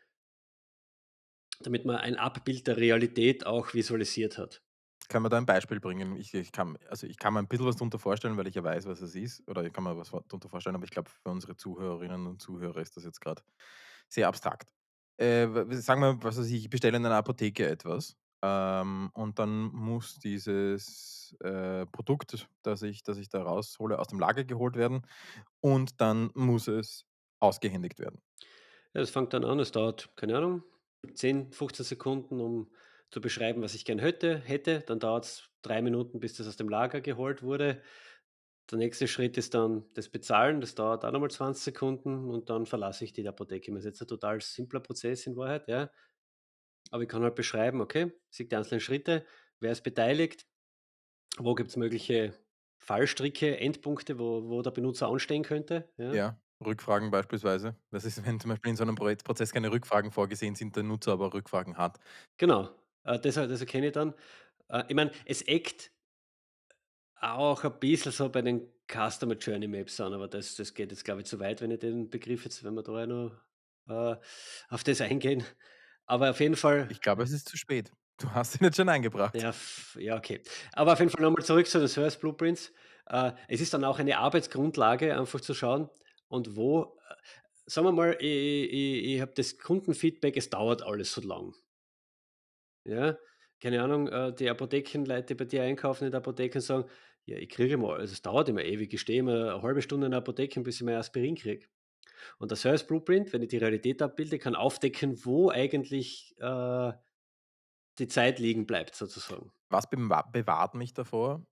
Damit 1.60 1.86
man 1.86 1.96
ein 1.96 2.16
Abbild 2.16 2.66
der 2.66 2.76
Realität 2.76 3.46
auch 3.46 3.72
visualisiert 3.72 4.36
hat. 4.36 4.62
Kann 5.08 5.22
man 5.22 5.30
da 5.30 5.38
ein 5.38 5.46
Beispiel 5.46 5.80
bringen? 5.80 6.14
Ich 6.16 6.34
ich 6.34 6.52
kann 6.52 6.78
also, 6.88 7.06
ich 7.06 7.16
kann 7.18 7.32
mir 7.34 7.40
ein 7.40 7.48
bisschen 7.48 7.66
was 7.66 7.76
drunter 7.76 7.98
vorstellen, 7.98 8.36
weil 8.36 8.46
ich 8.46 8.54
ja 8.54 8.62
weiß, 8.62 8.86
was 8.86 9.00
es 9.00 9.14
ist 9.16 9.42
oder 9.48 9.64
ich 9.64 9.72
kann 9.72 9.82
mir 9.84 9.96
was 9.96 10.10
vor 10.10 10.22
drunter 10.28 10.48
vorstellen, 10.48 10.76
aber 10.76 10.84
ich 10.84 10.90
glaube, 10.90 11.10
für 11.10 11.30
unsere 11.30 11.56
Zuhörerinnen 11.56 12.26
und 12.26 12.40
Zuhörer 12.40 12.76
ist 12.80 12.96
das 12.96 13.04
jetzt 13.04 13.20
grad 13.20 13.42
sehr 14.08 14.28
abstrakt. 14.28 14.72
Äh, 15.16 15.48
sagen 15.76 16.00
wir, 16.02 16.22
was 16.22 16.38
weiß 16.38 16.46
ich, 16.46 16.54
ich 16.64 16.70
bestelle 16.70 16.96
in 16.96 17.06
einer 17.06 17.16
Apotheke 17.16 17.68
etwas, 17.68 18.16
ähm, 18.42 19.10
und 19.14 19.38
dann 19.38 19.72
muss 19.72 20.18
dieses, 20.20 21.36
äh, 21.40 21.86
Produkt, 21.86 22.48
das 22.62 22.82
ich 22.82 23.02
das 23.02 23.18
ich 23.18 23.28
da 23.28 23.42
raushole, 23.42 23.98
aus 23.98 24.06
dem 24.08 24.20
Lager 24.20 24.44
geholt 24.44 24.76
werden 24.76 25.02
und 25.60 26.00
dann 26.00 26.30
muss 26.34 26.68
es 26.68 27.06
ausgehändigt 27.40 27.98
werden. 28.00 28.20
Ja, 28.94 29.00
es 29.00 29.10
fängt 29.10 29.32
dann 29.32 29.44
an, 29.44 29.58
es 29.60 29.72
dauert, 29.72 30.10
keine 30.16 30.36
Ahnung, 30.36 30.62
10, 31.14 31.52
15 31.52 31.84
Sekunden, 31.84 32.40
um 32.40 32.72
zu 33.10 33.20
beschreiben, 33.20 33.62
was 33.62 33.74
ich 33.74 33.84
gern 33.84 33.98
hätte 33.98 34.38
hätte. 34.38 34.80
Dann 34.86 35.00
dauert's 35.00 35.50
3 35.62 35.82
Minuten, 35.82 36.20
bis 36.20 36.34
das 36.34 36.46
aus 36.48 36.56
dem 36.56 36.68
Lager 36.68 37.00
geholt 37.00 37.42
wurde. 37.42 37.82
Der 38.70 38.78
nächste 38.78 39.08
Schritt 39.08 39.36
ist 39.36 39.54
dann 39.54 39.86
das 39.94 40.08
Bezahlen, 40.08 40.60
das 40.60 40.74
dauert 40.76 41.04
auch 41.04 41.10
noch 41.12 41.20
mal 41.20 41.30
20 41.30 41.64
Sekunden 41.64 42.30
und 42.30 42.50
dann 42.50 42.66
verlasse 42.66 43.04
ich 43.04 43.12
die 43.12 43.26
Apotheke. 43.28 43.72
Das 43.72 43.80
ist 43.80 43.86
jetzt 43.86 44.02
ein 44.02 44.08
total 44.08 44.40
simpler 44.40 44.80
Prozess 44.80 45.26
in 45.26 45.36
Wahrheit, 45.36 45.68
ja. 45.68 45.90
Aber 46.90 47.02
ich 47.02 47.08
kann 47.08 47.22
halt 47.22 47.34
beschreiben, 47.34 47.80
okay, 47.80 48.12
sehe 48.30 48.46
die 48.46 48.56
einzelnen 48.56 48.80
Schritte, 48.80 49.24
wer 49.60 49.72
ist 49.72 49.82
beteiligt, 49.82 50.46
wo 51.38 51.54
gibt's 51.54 51.76
mögliche 51.76 52.34
Fallstricke, 52.78 53.58
Endpunkte, 53.58 54.18
wo 54.18 54.48
wo 54.48 54.62
der 54.62 54.72
Benutzer 54.72 55.08
anstehen 55.08 55.44
könnte, 55.44 55.92
ja. 55.98 56.16
Ja, 56.16 56.40
Rückfragen 56.64 57.10
beispielsweise. 57.10 57.76
Was 57.90 58.04
ist, 58.04 58.24
wenn 58.26 58.40
zum 58.40 58.50
Beispiel 58.50 58.70
in 58.70 58.76
so 58.76 58.84
'nem 58.84 58.94
Projekt 58.96 59.24
Prozess 59.24 59.52
keine 59.52 59.70
Rückfragen 59.72 60.10
vorgesehen 60.12 60.54
sind, 60.54 60.76
der 60.76 60.82
Nutzer 60.84 61.12
aber 61.12 61.32
Rückfragen 61.34 61.76
hat? 61.78 61.98
Genau, 62.38 62.70
äh, 63.04 63.18
das 63.18 63.36
er 63.36 63.46
das 63.48 63.60
erkenne 63.60 63.88
ich 63.88 63.92
dann. 63.92 64.14
Äh, 64.68 64.84
ich 64.88 64.94
meine, 64.96 65.12
es 65.26 65.42
eckt 65.42 65.92
auch 67.20 67.64
ein 67.64 67.78
bisschen 67.80 68.12
so 68.12 68.28
bei 68.30 68.42
den 68.42 68.72
Customer 68.90 69.34
Journey 69.36 69.68
Maps 69.68 70.00
an, 70.00 70.14
aber 70.14 70.28
das 70.28 70.56
das 70.56 70.74
geht 70.74 70.90
jetzt, 70.90 71.04
glaube 71.04 71.20
ich, 71.20 71.26
zu 71.26 71.38
weit, 71.40 71.60
wenn 71.60 71.70
ich 71.70 71.78
den 71.80 72.10
Begriff 72.10 72.44
jetzt 72.44 72.64
wenn 72.64 72.74
wir 72.74 72.82
da 72.82 73.06
noch, 73.06 73.32
äh, 73.88 74.16
auf 74.68 74.84
das 74.84 75.00
eingehen. 75.00 75.44
Aber 76.06 76.30
auf 76.30 76.40
jeden 76.40 76.56
Fall 76.56 76.90
Ich 76.90 77.00
glaube, 77.00 77.22
es 77.22 77.30
ist 77.30 77.48
zu 77.48 77.56
spät. 77.56 77.92
Du 78.18 78.32
hast 78.32 78.60
ihn 78.60 78.64
jetzt 78.64 78.76
schon 78.76 78.88
eingebracht. 78.88 79.34
Ja, 79.34 79.50
f 79.50 79.96
ja, 80.00 80.16
okay. 80.16 80.42
Aber 80.72 80.92
auf 80.92 80.98
jeden 80.98 81.10
Fall 81.10 81.22
noch 81.22 81.30
mal 81.30 81.44
zurück 81.44 81.66
zu 81.68 81.78
den 81.78 81.86
Service 81.88 82.16
Blueprints. 82.18 82.72
Äh, 83.06 83.32
es 83.48 83.60
ist 83.60 83.72
dann 83.72 83.84
auch 83.84 83.98
eine 84.00 84.18
Arbeitsgrundlage, 84.18 85.16
einfach 85.16 85.40
zu 85.40 85.54
schauen 85.54 85.88
und 86.30 86.56
wo 86.56 86.84
äh, 87.08 87.14
sagen 87.66 87.86
wir 87.88 87.92
mal, 87.92 88.18
i 88.22 88.26
i 88.26 89.00
i 89.12 89.16
ich 89.16 89.20
habe 89.22 89.32
das 89.36 89.58
Kundenfeedback, 89.58 90.36
es 90.38 90.50
dauert 90.50 90.82
alles 90.82 91.12
so 91.12 91.20
lang. 91.22 91.54
Ja, 92.86 93.18
keine 93.60 93.82
Ahnung, 93.82 94.08
äh, 94.08 94.32
die 94.34 94.48
Apothekenleute, 94.48 95.26
die 95.26 95.34
bei 95.34 95.44
dir 95.44 95.62
einkaufen 95.62 96.04
in 96.06 96.10
der 96.10 96.18
Apotheke 96.20 96.60
sagen: 96.60 96.88
„Ja, 97.26 97.36
ich 97.36 97.48
kriege 97.50 97.76
mal 97.76 97.98
also, 98.00 98.12
es 98.12 98.22
dauert 98.22 98.48
immer 98.48 98.64
ewig. 98.64 98.92
Ich 98.94 99.00
stehe 99.02 99.18
immer 99.20 99.34
'ne 99.34 99.62
1/2 99.62 99.82
Stunde 99.82 100.06
in 100.06 100.12
der 100.12 100.18
Apotheke, 100.18 100.60
bis 100.62 100.76
ich 100.76 100.82
mein 100.82 100.96
Aspirin 100.96 101.34
kriege.“ 101.34 101.66
Und 102.38 102.50
der 102.50 102.56
Service 102.58 102.86
Blueprint, 102.86 103.32
wenn 103.32 103.42
ich 103.42 103.48
die 103.50 103.58
Realität 103.58 104.02
abbilde, 104.02 104.38
kann 104.38 104.56
aufdecken, 104.56 105.24
wo 105.24 105.50
eigentlich, 105.50 106.34
äh 106.40 106.92
die 107.98 108.08
Zeit 108.08 108.38
liegen 108.38 108.66
bleibt 108.66 108.94
sozusagen. 108.94 109.52
Was 109.72 109.88
bewa 109.88 110.22
bewahrt 110.22 110.74
mich 110.74 110.94
davor, 110.94 111.46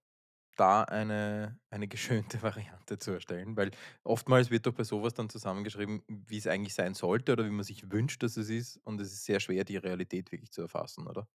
da 0.61 0.83
eine 0.85 1.59
eine 1.71 1.89
geschönte 1.89 2.43
Variante 2.43 2.99
zu 2.99 3.13
erstellen? 3.13 3.57
Weil 3.57 3.71
oftmals 4.05 4.51
wird 4.51 4.67
doch 4.67 4.73
bei 4.75 4.85
so 4.85 5.03
was 5.03 5.15
dann 5.15 5.31
zusammengeschrieben, 5.31 6.03
wie 6.09 6.39
es 6.39 6.47
eigentlich 6.47 6.75
sein 6.75 6.95
sollte 6.95 7.33
oder 7.33 7.45
wie 7.47 7.51
man 7.51 7.65
sich 7.65 7.91
wünscht, 7.91 8.23
dass 8.23 8.37
es 8.37 8.51
ist 8.51 8.81
und 8.85 9.01
es 9.01 9.13
ist 9.13 9.25
sehr 9.25 9.41
schwer, 9.41 9.65
die 9.65 9.77
Realität 9.77 10.33
wirklich 10.33 10.53
zu 10.53 10.63
erfassen, 10.63 11.07
oder? 11.07 11.29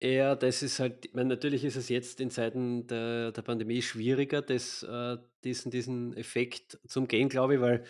Ja, 0.00 0.36
das 0.36 0.62
ist 0.62 0.78
halt 0.78 1.06
ich 1.06 1.14
meine, 1.14 1.28
natürlich 1.28 1.64
ist 1.64 1.74
es 1.74 1.88
jetzt 1.88 2.20
in 2.20 2.30
Zeiten 2.30 2.86
der 2.86 3.32
der 3.32 3.42
Pandemie 3.42 3.82
schwieriger, 3.82 4.42
das 4.42 4.82
äh, 4.84 5.16
diesen 5.42 5.72
diesen 5.72 6.16
Effekt 6.16 6.78
zu 6.86 7.00
umgehen, 7.00 7.28
glaube 7.28 7.56
ich, 7.56 7.60
weil 7.60 7.84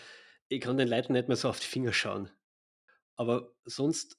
ich 0.49 0.61
kann 0.63 0.79
den 0.79 0.89
Leuten 0.89 1.13
nicht 1.13 1.29
mehr 1.29 1.37
so 1.37 1.51
auf 1.51 1.61
die 1.61 1.67
Finger 1.67 1.93
schauen. 1.93 2.31
Aber 3.17 3.55
sonst 3.65 4.19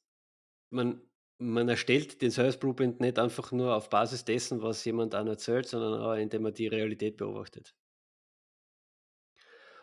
man 0.71 1.08
man 1.39 1.69
erstellt 1.69 2.21
den 2.21 2.31
Service 2.31 2.57
Blueprint 2.57 2.99
nicht 2.99 3.17
einfach 3.19 3.51
nur 3.51 3.75
auf 3.75 3.89
Basis 3.89 4.25
dessen, 4.25 4.61
was 4.61 4.85
jemand 4.85 5.15
einem 5.15 5.29
erzählt, 5.29 5.67
sondern 5.67 6.01
auch 6.01 6.13
indem 6.13 6.43
man 6.43 6.53
die 6.53 6.67
Realität 6.67 7.17
beobachtet. 7.17 7.75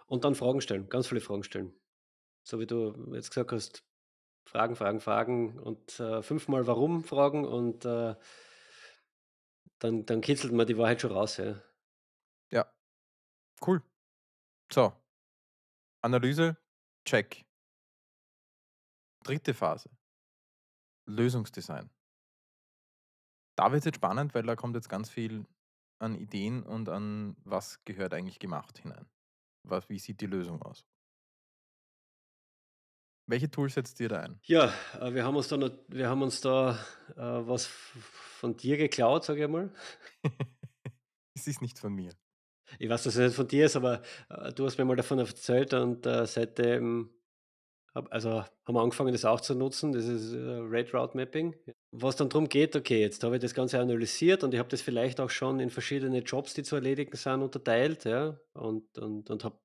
Und 0.06 0.24
dann 0.24 0.34
Fragen 0.34 0.60
stellen, 0.60 0.88
ganz 0.88 1.08
viele 1.08 1.20
Fragen 1.20 1.42
stellen. 1.42 1.72
So 2.44 2.60
wie 2.60 2.66
du 2.66 3.12
jetzt 3.14 3.30
gesagt 3.30 3.52
hast, 3.52 3.84
Fragen, 4.48 4.76
Fragen, 4.76 5.00
Fragen 5.00 5.58
und, 5.58 6.00
äh, 6.00 6.22
fünfmal 6.22 6.66
Warum 6.66 7.04
fragen 7.04 7.44
und, 7.46 7.84
äh 7.84 8.16
dann 9.78 10.04
dann 10.06 10.20
kitzelt 10.20 10.52
man 10.52 10.66
die 10.66 10.76
Wahrheit 10.76 11.00
schon 11.00 11.12
raus, 11.12 11.38
ja. 11.38 11.62
Ja, 12.50 12.64
cool. 13.60 13.82
So, 14.72 14.92
Analyse, 16.02 16.56
check. 17.04 17.44
Dritte 19.24 19.52
Phase, 19.52 19.90
Lösungsdesign. 21.06 21.90
Da 23.56 23.72
wird's 23.72 23.86
jetzt 23.86 23.96
spannend, 23.96 24.34
weil 24.34 24.42
da 24.42 24.56
kommt 24.56 24.76
jetzt 24.76 24.88
ganz 24.88 25.08
viel 25.10 25.46
an 25.98 26.14
Ideen 26.14 26.62
und 26.62 26.88
an 26.88 27.36
was 27.44 27.82
gehört 27.84 28.12
eigentlich 28.12 28.38
gemacht 28.38 28.78
hinein. 28.78 29.06
Was 29.64 29.88
wie 29.88 29.98
sieht 29.98 30.20
die 30.20 30.26
Lösung 30.26 30.62
aus? 30.62 30.86
Welche 33.28 33.50
Tools 33.50 33.74
setzt 33.74 33.98
ihr 34.00 34.08
da 34.08 34.20
ein? 34.20 34.40
Ja, 34.42 34.72
äh, 35.00 35.12
wir 35.14 35.24
haben 35.24 35.36
uns 35.36 35.48
da 35.48 35.58
wir 35.88 36.08
haben 36.08 36.22
uns 36.22 36.40
da, 36.40 36.78
äh, 37.16 37.20
was 37.20 37.66
von 37.66 38.56
dir 38.56 38.76
geklaut, 38.76 39.24
sage 39.24 39.40
ich 39.40 39.44
einmal. 39.44 39.72
Es 41.34 41.46
ist 41.46 41.60
nicht 41.60 41.78
von 41.78 41.94
mir. 41.94 42.12
Ich 42.78 42.88
weiß, 42.88 43.04
dass 43.04 43.16
es 43.16 43.20
nicht 43.28 43.36
von 43.36 43.48
dir 43.48 43.66
ist, 43.66 43.76
aber, 43.76 44.02
äh, 44.30 44.52
du 44.52 44.66
hast 44.66 44.78
mir 44.78 44.84
mal 44.84 44.96
davon 44.96 45.18
erzählt 45.18 45.74
und, 45.74 46.06
äh, 46.06 46.26
seitdem 46.26 47.10
also, 48.10 48.42
haben 48.42 48.74
wir 48.74 48.80
angefangen, 48.82 49.12
das 49.12 49.24
auch 49.24 49.40
zu 49.40 49.54
nutzen, 49.54 49.92
dieses, 49.92 50.32
äh, 50.32 50.38
Red 50.38 50.92
Route 50.94 51.16
Mapping. 51.16 51.54
Was 51.92 52.16
dann 52.16 52.28
drum 52.28 52.48
geht, 52.48 52.76
okay, 52.76 53.00
jetzt 53.00 53.22
habe 53.24 53.36
ich 53.36 53.42
das 53.42 53.54
Ganze 53.54 53.80
analysiert 53.80 54.44
und 54.44 54.52
ich 54.52 54.58
habe 54.58 54.68
das 54.68 54.82
vielleicht 54.82 55.20
auch 55.20 55.30
schon 55.30 55.60
in 55.60 55.70
verschiedene 55.70 56.18
Jobs, 56.20 56.54
die 56.54 56.62
zu 56.62 56.76
erledigen 56.76 57.16
sind, 57.16 57.42
unterteilt, 57.42 58.04
ja, 58.04 58.38
und 58.54 58.98
und 58.98 59.30
und 59.30 59.44
habe, 59.44 59.58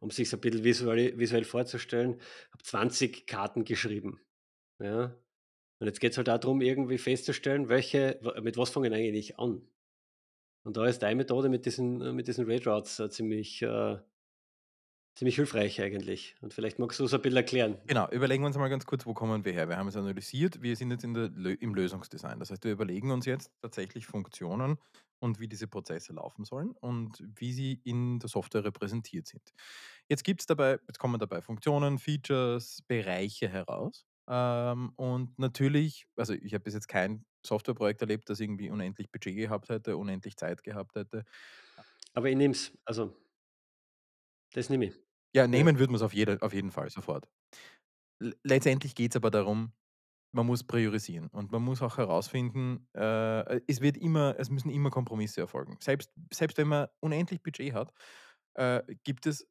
um 0.00 0.10
sich's 0.10 0.32
ein 0.34 0.40
bisschen 0.40 0.64
visuali 0.64 1.18
visuell 1.18 1.44
vorzustellen, 1.44 2.20
habe 2.52 2.62
20 2.62 3.26
Karten 3.26 3.64
geschrieben, 3.64 4.20
ja? 4.80 5.16
Und 5.80 5.86
jetzt 5.88 6.00
geht's 6.00 6.16
halt 6.18 6.30
auch 6.30 6.38
drum, 6.40 6.62
irgendwie 6.62 6.98
festzustellen, 6.98 7.68
welche 7.68 8.20
mit 8.42 8.56
was 8.56 8.70
fange 8.70 8.88
ich 8.88 8.94
eigentlich 8.94 9.38
an? 9.38 9.68
Und 10.64 10.76
da 10.76 10.86
ist 10.86 11.00
deine 11.02 11.16
Methode 11.16 11.48
mit 11.48 11.66
diesen 11.66 12.02
äh, 12.02 12.12
mit 12.12 12.28
diesen 12.28 12.46
Red 12.46 12.66
Routes, 12.66 12.98
äh, 13.00 13.10
ziemlich, 13.10 13.62
äh 13.62 13.98
ziemlich 15.16 15.36
hilfreich 15.36 15.80
eigentlich. 15.80 16.36
Und 16.40 16.54
vielleicht 16.54 16.78
magst 16.78 17.00
du's 17.00 17.14
ein 17.14 17.22
bisschen 17.22 17.36
erklären. 17.36 17.78
Genau, 17.86 18.08
überlegen 18.10 18.42
wir 18.42 18.48
uns 18.48 18.56
mal 18.56 18.68
ganz 18.68 18.86
kurz, 18.86 19.06
wo 19.06 19.14
kommen 19.14 19.44
wir 19.44 19.52
her? 19.52 19.68
Wir 19.68 19.76
haben 19.76 19.88
es 19.88 19.96
analysiert, 19.96 20.62
wir 20.62 20.76
sind 20.76 20.90
jetzt 20.90 21.04
in 21.04 21.14
der 21.14 21.30
im 21.60 21.74
Lösungsdesign. 21.74 22.38
Das 22.38 22.50
heißt, 22.50 22.64
wir 22.64 22.72
überlegen 22.72 23.10
uns 23.10 23.26
jetzt 23.26 23.50
tatsächlich 23.62 24.06
Funktionen 24.06 24.78
und 25.18 25.40
wie 25.40 25.48
diese 25.48 25.66
Prozesse 25.66 26.12
laufen 26.12 26.44
sollen 26.44 26.72
und 26.72 27.24
wie 27.34 27.52
sie 27.52 27.80
in 27.84 28.18
der 28.18 28.28
Software 28.28 28.64
repräsentiert 28.64 29.26
sind. 29.26 29.42
Jetzt 30.08 30.22
gibt's 30.24 30.46
dabei 30.46 30.78
jetzt 30.86 30.98
kommen 30.98 31.18
dabei 31.18 31.40
Funktionen, 31.40 31.98
Features, 31.98 32.82
Bereiche 32.86 33.48
heraus. 33.48 34.04
Ähm, 34.28 34.92
und 34.96 35.38
natürlich 35.38 36.06
also, 36.16 36.34
ich 36.34 36.52
habe 36.52 36.64
bis 36.64 36.74
jetzt 36.74 36.88
kein 36.88 37.24
Softwareprojekt 37.44 38.02
erlebt, 38.02 38.28
das 38.28 38.40
irgendwie 38.40 38.70
unendlich 38.70 39.10
Budget 39.10 39.36
gehabt 39.36 39.70
hätte, 39.70 39.96
unendlich 39.96 40.36
Zeit 40.36 40.62
gehabt 40.62 40.96
hätte. 40.96 41.24
Aber 42.12 42.28
ich 42.28 42.36
nehme 42.36 42.52
es, 42.52 42.76
also 42.84 43.16
das 44.52 44.68
nehme 44.70 44.86
ich. 44.86 45.05
Ja, 45.36 45.46
nehmen 45.46 45.78
würde 45.78 45.92
man's 45.92 46.02
auf 46.02 46.14
jede 46.14 46.40
auf 46.42 46.54
jeden 46.54 46.70
Fall 46.72 46.88
sofort. 46.90 47.28
Letztendlich 48.42 48.94
geht's 48.94 49.16
aber 49.16 49.30
darum, 49.30 49.72
man 50.32 50.46
muss 50.46 50.64
priorisieren 50.64 51.28
und 51.28 51.52
man 51.52 51.62
muss 51.62 51.82
auch 51.82 51.98
herausfinden, 51.98 52.88
äh, 52.94 53.60
es 53.68 53.80
wird 53.82 53.96
immer 53.98 54.36
es 54.38 54.50
müssen 54.50 54.70
immer 54.70 54.90
Kompromisse 54.90 55.42
erfolgen. 55.42 55.76
Selbst 55.80 56.12
selbst 56.32 56.58
wenn 56.58 56.68
man 56.68 56.88
unendlich 57.00 57.42
Budget 57.42 57.74
hat, 57.74 57.92
äh, 58.54 58.82
gibt 59.04 59.26
es 59.26 59.46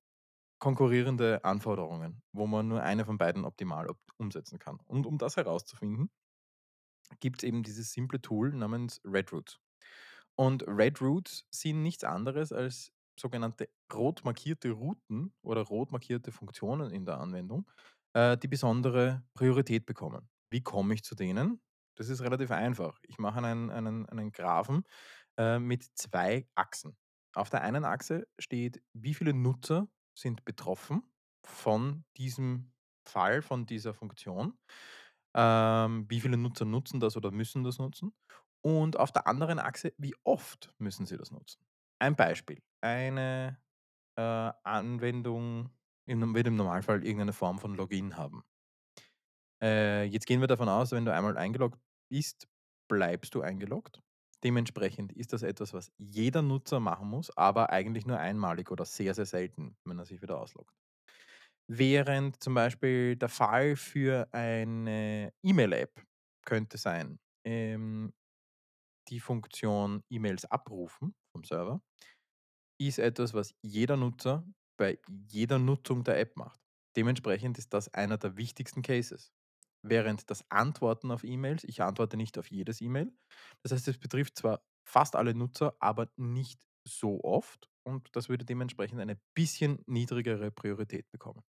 konkurrierende 0.60 1.44
Anforderungen, 1.46 2.24
wo 2.34 2.48
man 2.48 2.68
nur 2.70 2.84
eine 2.84 3.06
von 3.06 3.18
beiden 3.20 3.46
optimal 3.46 3.90
op 3.90 4.00
umsetzen 4.18 4.60
kann. 4.60 4.80
Und 4.88 5.06
um 5.08 5.18
das 5.20 5.38
herauszufinden 5.38 6.12
gibt's 7.20 7.44
eben 7.44 7.64
dieses 7.64 7.92
simple 7.94 8.22
Tool 8.22 8.52
namens 8.54 9.02
Red 9.06 9.32
Route. 9.34 9.56
Und 10.36 10.64
Red 10.68 11.02
Routes 11.02 11.46
sind 11.52 11.84
nichts 11.84 12.04
anderes 12.06 12.52
als 12.54 12.94
sogenannte 13.20 13.70
rot 13.94 14.24
markierte 14.26 14.72
Routen 14.72 15.34
oder 15.42 15.62
rot 15.62 15.92
markierte 15.92 16.32
Funktionen 16.32 16.92
in 16.92 17.06
der 17.06 17.20
Anwendung, 17.20 17.70
äh, 18.14 18.38
die 18.38 18.48
besondere 18.48 19.24
Priorität 19.34 19.86
bekommen. 19.86 20.30
Wie 20.52 20.62
komme 20.62 20.94
ich 20.94 21.04
zu 21.04 21.16
denen? 21.16 21.62
Das 21.98 22.10
ist 22.10 22.22
relativ 22.22 22.52
einfach. 22.52 23.00
Ich 23.04 23.18
mache 23.20 23.40
einen 23.44 23.70
einen 23.72 24.06
einen 24.08 24.32
Graphen, 24.32 24.84
äh, 25.38 25.60
mit 25.60 25.84
2 25.96 26.48
Achsen. 26.56 26.98
Auf 27.34 27.50
der 27.50 27.62
einen 27.62 27.86
Achse 27.86 28.28
steht, 28.40 28.82
wie 28.94 29.14
viele 29.14 29.34
Nutzer 29.34 29.88
sind 30.18 30.46
betroffen 30.46 31.04
von 31.46 32.06
diesem 32.18 32.74
Fall, 33.08 33.42
von 33.42 33.66
dieser 33.66 33.94
Funktion. 33.94 34.58
Ähm, 35.36 36.06
wie 36.10 36.22
viele 36.22 36.38
Nutzer 36.38 36.66
nutzen 36.66 37.00
das 37.00 37.18
oder 37.18 37.32
müssen 37.32 37.64
das 37.64 37.78
nutzen? 37.80 38.14
Und 38.62 38.98
auf 38.98 39.12
der 39.12 39.28
anderen 39.28 39.60
Achse, 39.60 39.94
wie 39.98 40.16
oft 40.24 40.74
müssen 40.80 41.06
sie 41.06 41.18
das 41.18 41.32
nutzen? 41.32 41.62
Ein 42.00 42.16
Beispiel: 42.16 42.62
Eine, 42.86 43.60
äh, 44.18 44.22
Anwendung 44.64 45.72
'nem 46.08 46.36
wird 46.36 46.48
im 46.48 46.58
Normalfall 46.58 47.04
irgendeine 47.06 47.34
Form 47.34 47.60
von 47.60 47.76
Login 47.76 48.18
haben. 48.18 48.44
Äh, 49.62 50.04
jetzt 50.06 50.26
gehen 50.28 50.42
wir 50.42 50.48
davon 50.48 50.70
aus, 50.70 50.92
wenn 50.92 51.06
du 51.06 51.14
einmal 51.14 51.38
eingeloggt 51.38 51.80
bist, 52.10 52.48
bleibst 52.90 53.34
du 53.36 53.42
eingeloggt. 53.42 54.02
Dementsprechend 54.44 55.14
ist 55.14 55.34
das 55.34 55.44
etwas, 55.44 55.74
was 55.74 55.92
jeder 55.98 56.42
Nutzer 56.42 56.80
machen 56.80 57.08
muss, 57.10 57.36
aber 57.36 57.72
eigentlich 57.72 58.06
nur 58.06 58.20
einmalig 58.20 58.70
oder 58.70 58.86
sehr, 58.86 59.14
sehr 59.16 59.26
selten, 59.26 59.78
wenn 59.86 59.98
er 59.98 60.06
sich 60.06 60.22
wieder 60.22 60.40
ausloggt. 60.40 60.76
Während 61.68 62.44
zum 62.44 62.54
Beispiel 62.54 63.16
der 63.16 63.30
Fall 63.30 63.76
für 63.76 64.30
eine 64.34 65.34
E-Mail-App 65.44 66.04
könnte 66.46 66.78
sein, 66.78 67.20
ähm, 67.46 68.14
die 69.10 69.20
Funktion 69.20 70.04
E-Mails 70.10 70.46
abrufen 70.46 71.16
vom 71.32 71.44
Server 71.44 71.82
ist 72.78 73.00
etwas, 73.00 73.34
was 73.34 73.56
jeder 73.62 73.98
Nutzer 73.98 74.46
bei 74.78 75.00
jeder 75.28 75.60
Nutzung 75.60 76.04
der 76.04 76.20
App 76.20 76.36
macht. 76.36 76.60
Dementsprechend 76.96 77.58
ist 77.58 77.74
das 77.74 77.94
einer 77.94 78.18
der 78.18 78.38
wichtigsten 78.38 78.82
Cases. 78.82 79.32
Während 79.82 80.30
das 80.30 80.50
Antworten 80.50 81.12
auf 81.12 81.24
E-Mails 81.24 81.64
ich 81.64 81.82
antworte 81.82 82.18
nicht 82.18 82.38
auf 82.38 82.50
jedes 82.50 82.82
E-Mail. 82.82 83.12
Das 83.62 83.72
heißt, 83.72 83.88
es 83.88 83.98
betrifft 83.98 84.38
zwar 84.38 84.62
fast 84.84 85.16
alle 85.16 85.34
Nutzer, 85.34 85.76
aber 85.80 86.10
nicht 86.18 86.60
so 86.88 87.24
oft 87.24 87.70
und 87.84 88.16
das 88.16 88.30
würde 88.30 88.46
dementsprechend 88.46 89.00
eine 89.00 89.20
bisschen 89.36 89.84
niedrigere 89.88 90.52
Priorität 90.52 91.10
bekommen. 91.12 91.44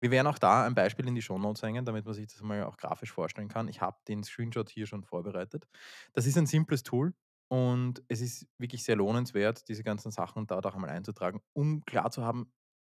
Wir 0.00 0.10
werden 0.10 0.26
auch 0.26 0.38
da 0.38 0.66
ein 0.66 0.74
Beispiel 0.74 1.06
in 1.08 1.14
die 1.14 1.22
Shownotes 1.22 1.62
hängen, 1.62 1.84
damit 1.84 2.04
man 2.04 2.14
sich 2.14 2.26
das 2.26 2.42
mal 2.42 2.64
auch 2.64 2.76
grafisch 2.76 3.12
vorstellen 3.12 3.48
kann. 3.48 3.68
Ich 3.68 3.80
habe 3.80 3.96
den 4.06 4.22
Screenshot 4.22 4.68
hier 4.68 4.86
schon 4.86 5.04
vorbereitet. 5.04 5.66
Das 6.12 6.26
ist 6.26 6.36
ein 6.36 6.46
simples 6.46 6.82
Tool 6.82 7.14
und 7.48 8.02
es 8.08 8.20
ist 8.20 8.46
wirklich 8.58 8.84
sehr 8.84 8.96
lohnenswert, 8.96 9.68
diese 9.68 9.84
ganzen 9.84 10.10
Sachen 10.12 10.46
dort 10.46 10.66
auch 10.66 10.74
einmal 10.74 10.90
einzutragen, 10.90 11.40
um 11.54 11.84
klar 11.84 12.10
zu 12.10 12.24
haben, 12.24 12.52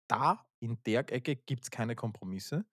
da 0.07 0.47
in 0.59 0.81
der 0.85 1.11
Ecke 1.11 1.35
gibt's 1.35 1.71
keine 1.71 1.95
Kompromisse, 1.95 2.65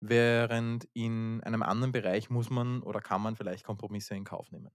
während 0.00 0.88
in 0.94 1.42
einem 1.44 1.62
anderen 1.64 1.92
Bereich 1.92 2.30
muss 2.30 2.50
man 2.50 2.82
oder 2.82 3.00
kann 3.00 3.22
man 3.22 3.36
vielleicht 3.36 3.64
Kompromisse 3.64 4.14
in 4.16 4.24
Kauf 4.24 4.50
nehmen. 4.52 4.70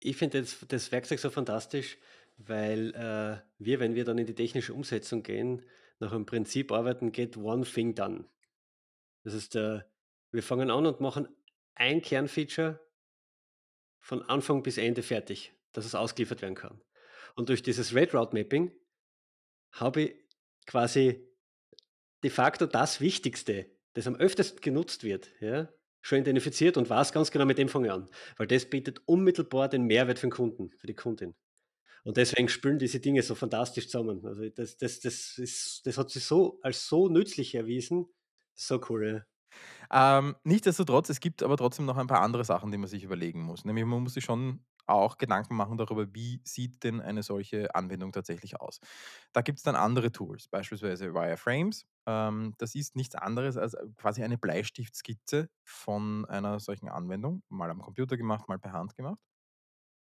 Ich 0.00 0.16
finde 0.16 0.40
das 0.40 0.58
das 0.68 0.90
Werkzeug 0.92 1.18
so 1.20 1.30
fantastisch, 1.30 1.98
weil, 2.36 2.92
äh, 2.94 3.40
wir, 3.58 3.80
wenn 3.80 3.94
wir 3.94 4.04
dann 4.04 4.18
in 4.18 4.26
die 4.26 4.34
technische 4.34 4.74
Umsetzung 4.74 5.22
gehen, 5.22 5.62
nach 6.00 6.12
dem 6.12 6.26
Prinzip 6.26 6.72
arbeiten: 6.72 7.12
„Get 7.12 7.36
one 7.36 7.64
thing 7.64 7.94
done.“ 7.94 8.24
Das 9.24 9.34
heißt, 9.34 9.56
äh, 9.56 9.82
wir 10.32 10.42
fangen 10.42 10.70
an 10.70 10.86
und 10.86 11.00
machen 11.00 11.28
ein 11.74 12.02
Kernfeature 12.02 12.80
von 14.02 14.22
Anfang 14.22 14.62
bis 14.62 14.76
Ende 14.76 15.02
fertig, 15.02 15.54
dass 15.72 15.86
es 15.86 15.94
ausgeliefert 15.94 16.42
werden 16.42 16.54
kann. 16.54 16.82
Und 17.34 17.48
durch 17.48 17.62
dieses 17.62 17.94
Red 17.94 18.14
Route 18.14 18.36
Mapping 18.36 18.70
habe 19.70 20.02
ich 20.02 20.14
quasi 20.66 21.26
de 22.22 22.30
facto 22.30 22.66
das 22.66 23.00
Wichtigste, 23.00 23.70
das 23.94 24.06
am 24.06 24.16
öftesten 24.16 24.60
genutzt 24.60 25.02
wird, 25.02 25.30
ja 25.40 25.68
schon 26.02 26.18
identifiziert 26.18 26.76
und 26.76 26.90
weiß 26.90 27.12
ganz 27.12 27.30
genau, 27.30 27.44
mit 27.44 27.58
dem 27.58 27.68
fange 27.68 27.86
ich 27.86 27.92
an, 27.92 28.10
weil 28.36 28.48
das 28.48 28.66
bietet 28.66 29.00
unmittelbar 29.06 29.68
den 29.68 29.84
Mehrwert 29.84 30.18
für 30.18 30.26
den 30.26 30.32
Kunden, 30.32 30.70
für 30.76 30.86
die 30.86 30.94
Kundin. 30.94 31.34
Und 32.04 32.16
deswegen 32.16 32.48
spülen 32.48 32.80
diese 32.80 32.98
Dinge 32.98 33.22
so 33.22 33.36
fantastisch 33.36 33.88
zusammen. 33.88 34.26
Also 34.26 34.48
das 34.48 34.76
das 34.76 34.98
das 34.98 35.38
ist 35.38 35.86
das 35.86 35.96
hat 35.96 36.10
sich 36.10 36.24
so 36.24 36.58
als 36.62 36.88
so 36.88 37.08
nützlich 37.08 37.54
erwiesen. 37.54 38.06
So 38.54 38.80
cool, 38.90 39.06
ja. 39.06 39.31
Ähm, 39.92 40.36
nichtsdestotrotz, 40.44 41.08
es 41.10 41.20
gibt 41.20 41.42
aber 41.42 41.56
trotzdem 41.56 41.86
noch 41.86 41.96
ein 41.96 42.06
paar 42.06 42.20
andere 42.22 42.44
Sachen, 42.44 42.70
die 42.72 42.78
man 42.78 42.88
sich 42.88 43.04
überlegen 43.04 43.42
muss. 43.42 43.64
Nämlich 43.64 43.84
man 43.84 44.02
muss 44.02 44.14
sich 44.14 44.24
schon 44.24 44.64
auch 44.86 45.18
Gedanken 45.18 45.54
machen 45.56 45.78
darüber, 45.78 46.12
wie 46.14 46.40
sieht 46.44 46.82
denn 46.82 47.00
eine 47.00 47.22
solche 47.22 47.74
Anwendung 47.74 48.12
tatsächlich 48.12 48.60
aus. 48.60 48.80
Da 49.32 49.40
gibt 49.42 49.58
es 49.58 49.62
dann 49.64 49.76
andere 49.76 50.10
Tools, 50.12 50.48
beispielsweise 50.48 51.14
Wireframes. 51.14 51.86
Ähm, 52.06 52.54
das 52.58 52.74
ist 52.74 52.96
nichts 52.96 53.14
anderes 53.14 53.56
als 53.56 53.74
äh, 53.74 53.86
quasi 53.96 54.24
eine 54.24 54.38
Bleistiftskizze 54.38 55.48
von 55.64 56.24
einer 56.26 56.58
solchen 56.60 56.88
Anwendung, 56.88 57.42
mal 57.48 57.70
am 57.70 57.80
Computer 57.80 58.16
gemacht, 58.16 58.48
mal 58.48 58.58
per 58.58 58.72
Hand 58.72 58.96
gemacht. 58.96 59.18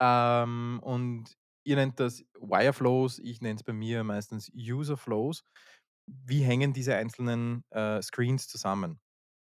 Ähm, 0.02 0.80
und 0.84 1.36
ihr 1.64 1.76
nennt 1.76 2.00
das 2.00 2.24
Wireflows, 2.40 3.20
ich 3.20 3.42
nenne 3.42 3.56
es 3.58 3.64
bei 3.64 3.74
mir 3.74 4.04
meistens 4.04 4.52
Userflows. 4.56 5.44
Wie 6.08 6.42
hängen 6.44 6.74
diese 6.74 6.96
einzelnen 6.96 7.64
äh, 7.72 8.02
Screens 8.02 8.48
zusammen? 8.48 9.00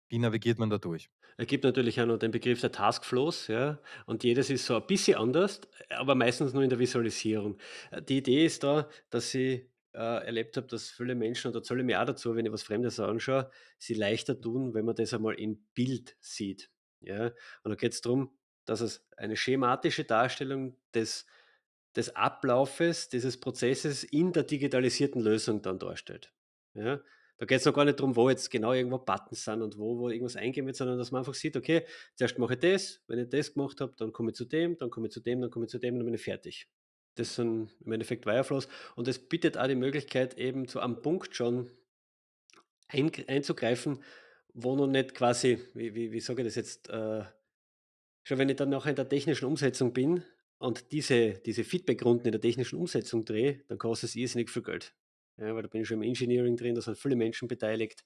Wie 0.08 0.18
navigiert 0.18 0.58
man 0.58 0.70
da 0.70 0.78
durch? 0.78 1.10
Es 1.38 1.46
gibt 1.46 1.64
natürlich 1.64 2.00
auch 2.00 2.06
noch 2.06 2.18
den 2.18 2.30
Begriff 2.30 2.60
der 2.60 2.72
Taskflows, 2.72 3.48
ja, 3.48 3.78
und 4.06 4.24
jedes 4.24 4.48
ist 4.48 4.64
so 4.66 4.76
ein 4.76 4.86
bisschen 4.86 5.18
anders, 5.18 5.60
aber 5.90 6.14
meistens 6.14 6.54
nur 6.54 6.62
in 6.62 6.70
der 6.70 6.78
Visualisierung. 6.78 7.58
Äh, 7.90 8.02
die 8.02 8.18
Idee 8.18 8.46
ist 8.46 8.62
da, 8.64 8.88
dass 9.10 9.34
ich, 9.34 9.66
äh, 9.92 9.98
erlebt 9.98 10.56
habe, 10.56 10.66
dass 10.66 10.90
viele 10.90 11.14
Menschen, 11.14 11.48
und 11.48 11.54
da 11.56 11.62
zähle 11.62 11.80
ich 11.80 11.86
mich 11.86 11.96
auch 11.96 12.04
dazu, 12.06 12.34
wenn 12.36 12.46
ich 12.46 12.52
was 12.52 12.62
Fremdes 12.62 12.98
anschaue, 13.00 13.50
sie 13.78 13.94
leichter 13.94 14.40
tun, 14.40 14.72
wenn 14.74 14.84
man 14.86 14.94
das 14.94 15.12
einmal 15.12 15.34
im 15.34 15.66
Bild 15.74 16.16
sieht, 16.20 16.70
ja? 17.00 17.26
Und 17.62 17.70
da 17.70 17.74
geht 17.74 17.92
es 17.92 18.00
darum, 18.00 18.36
dass 18.64 18.80
es 18.80 19.06
eine 19.16 19.36
schematische 19.36 20.04
Darstellung 20.04 20.76
des 20.94 21.26
des 21.96 22.14
Ablaufes 22.14 23.08
dieses 23.08 23.40
Prozesses 23.40 24.04
in 24.04 24.32
der 24.32 24.42
digitalisierten 24.42 25.22
Lösung 25.22 25.62
dann 25.62 25.78
darstellt, 25.78 26.34
ja? 26.74 27.00
Da 27.38 27.44
geht 27.46 27.59
es 27.61 27.64
noch 27.66 27.75
gar 27.75 27.85
nicht 27.85 27.99
darum, 28.01 28.16
wo 28.16 28.31
jetzt 28.31 28.51
genau 28.51 28.72
irgendwo 28.72 28.99
Buttons 28.99 29.44
sind 29.44 29.62
und 29.62 29.79
wo 29.79 29.99
wo 29.99 30.09
irgendwas 30.09 30.37
eingeben 30.37 30.66
wird, 30.66 30.77
sondern 30.77 30.99
dass 30.99 31.11
man 31.12 31.20
einfach 31.20 31.35
sieht: 31.35 31.57
„Okay, 31.57 31.85
zuerst 32.14 32.38
mache 32.38 32.55
ich 32.55 32.61
das, 32.61 33.03
wenn 33.09 33.18
ich 33.18 33.29
das 33.29 33.53
gemacht 33.55 33.81
habe, 33.81 33.94
dann 33.99 34.12
komme 34.12 34.31
ich 34.31 34.37
zu 34.37 34.44
dem, 34.46 34.79
dann 34.79 34.90
komme 34.90 35.07
ich 35.09 35.12
zu 35.12 35.20
dem, 35.20 35.40
dann 35.42 35.51
komme 35.51 35.66
ich 35.66 35.70
zu 35.70 35.79
dem 35.79 35.94
und 35.94 36.01
dann 36.01 36.07
bin 36.07 36.14
ich 36.14 36.22
fertig.“ 36.22 36.68
Das 37.16 37.35
sind 37.35 37.70
im 37.85 37.92
Endeffekt 37.92 38.27
Wireflows 38.27 38.68
und 38.96 39.09
es 39.09 39.18
bietet 39.18 39.59
auch 39.59 39.66
die 39.68 39.75
Möglichkeit, 39.75 40.38
eben 40.38 40.68
zu 40.68 40.81
einem 40.81 41.03
Punkt 41.03 41.35
schon 41.37 41.70
eingr 42.88 43.25
einzugreifen, 43.29 44.03
wo 44.55 44.75
noch 44.77 44.87
nicht 44.87 45.14
quasi 45.14 45.59
wie 45.75 45.94
wie 45.94 46.12
wie 46.12 46.20
sage 46.20 46.42
ich 46.42 46.49
das 46.49 46.55
jetzt, 46.57 46.88
äh 46.90 47.25
Schon 48.25 48.37
wenn 48.38 48.51
ich 48.51 48.57
dann 48.57 48.68
nachher 48.68 48.90
in 48.90 48.96
der 48.96 49.09
technischen 49.09 49.46
Umsetzung 49.46 49.94
bin 49.94 50.22
und 50.59 50.92
diese 50.92 51.35
diese 51.46 51.64
Feedbackrunden 51.64 52.27
in 52.27 52.33
der 52.33 52.40
technischen 52.42 52.79
Umsetzung 52.79 53.25
drehe, 53.25 53.64
dann 53.68 53.79
kostet 53.79 54.11
es 54.11 54.16
irrsinnig 54.16 54.51
viel 54.51 54.62
Geld. 54.62 54.94
Ja, 55.38 55.55
weil 55.55 55.62
da 55.62 55.68
bin 55.68 55.83
ich 55.83 55.88
schon 55.88 55.99
im 56.03 56.09
Engineering 56.09 56.57
drin, 56.57 56.75
da 56.75 56.81
sind 56.81 56.99
viele 56.99 57.16
Menschen 57.16 57.49
beteiligt. 57.49 58.05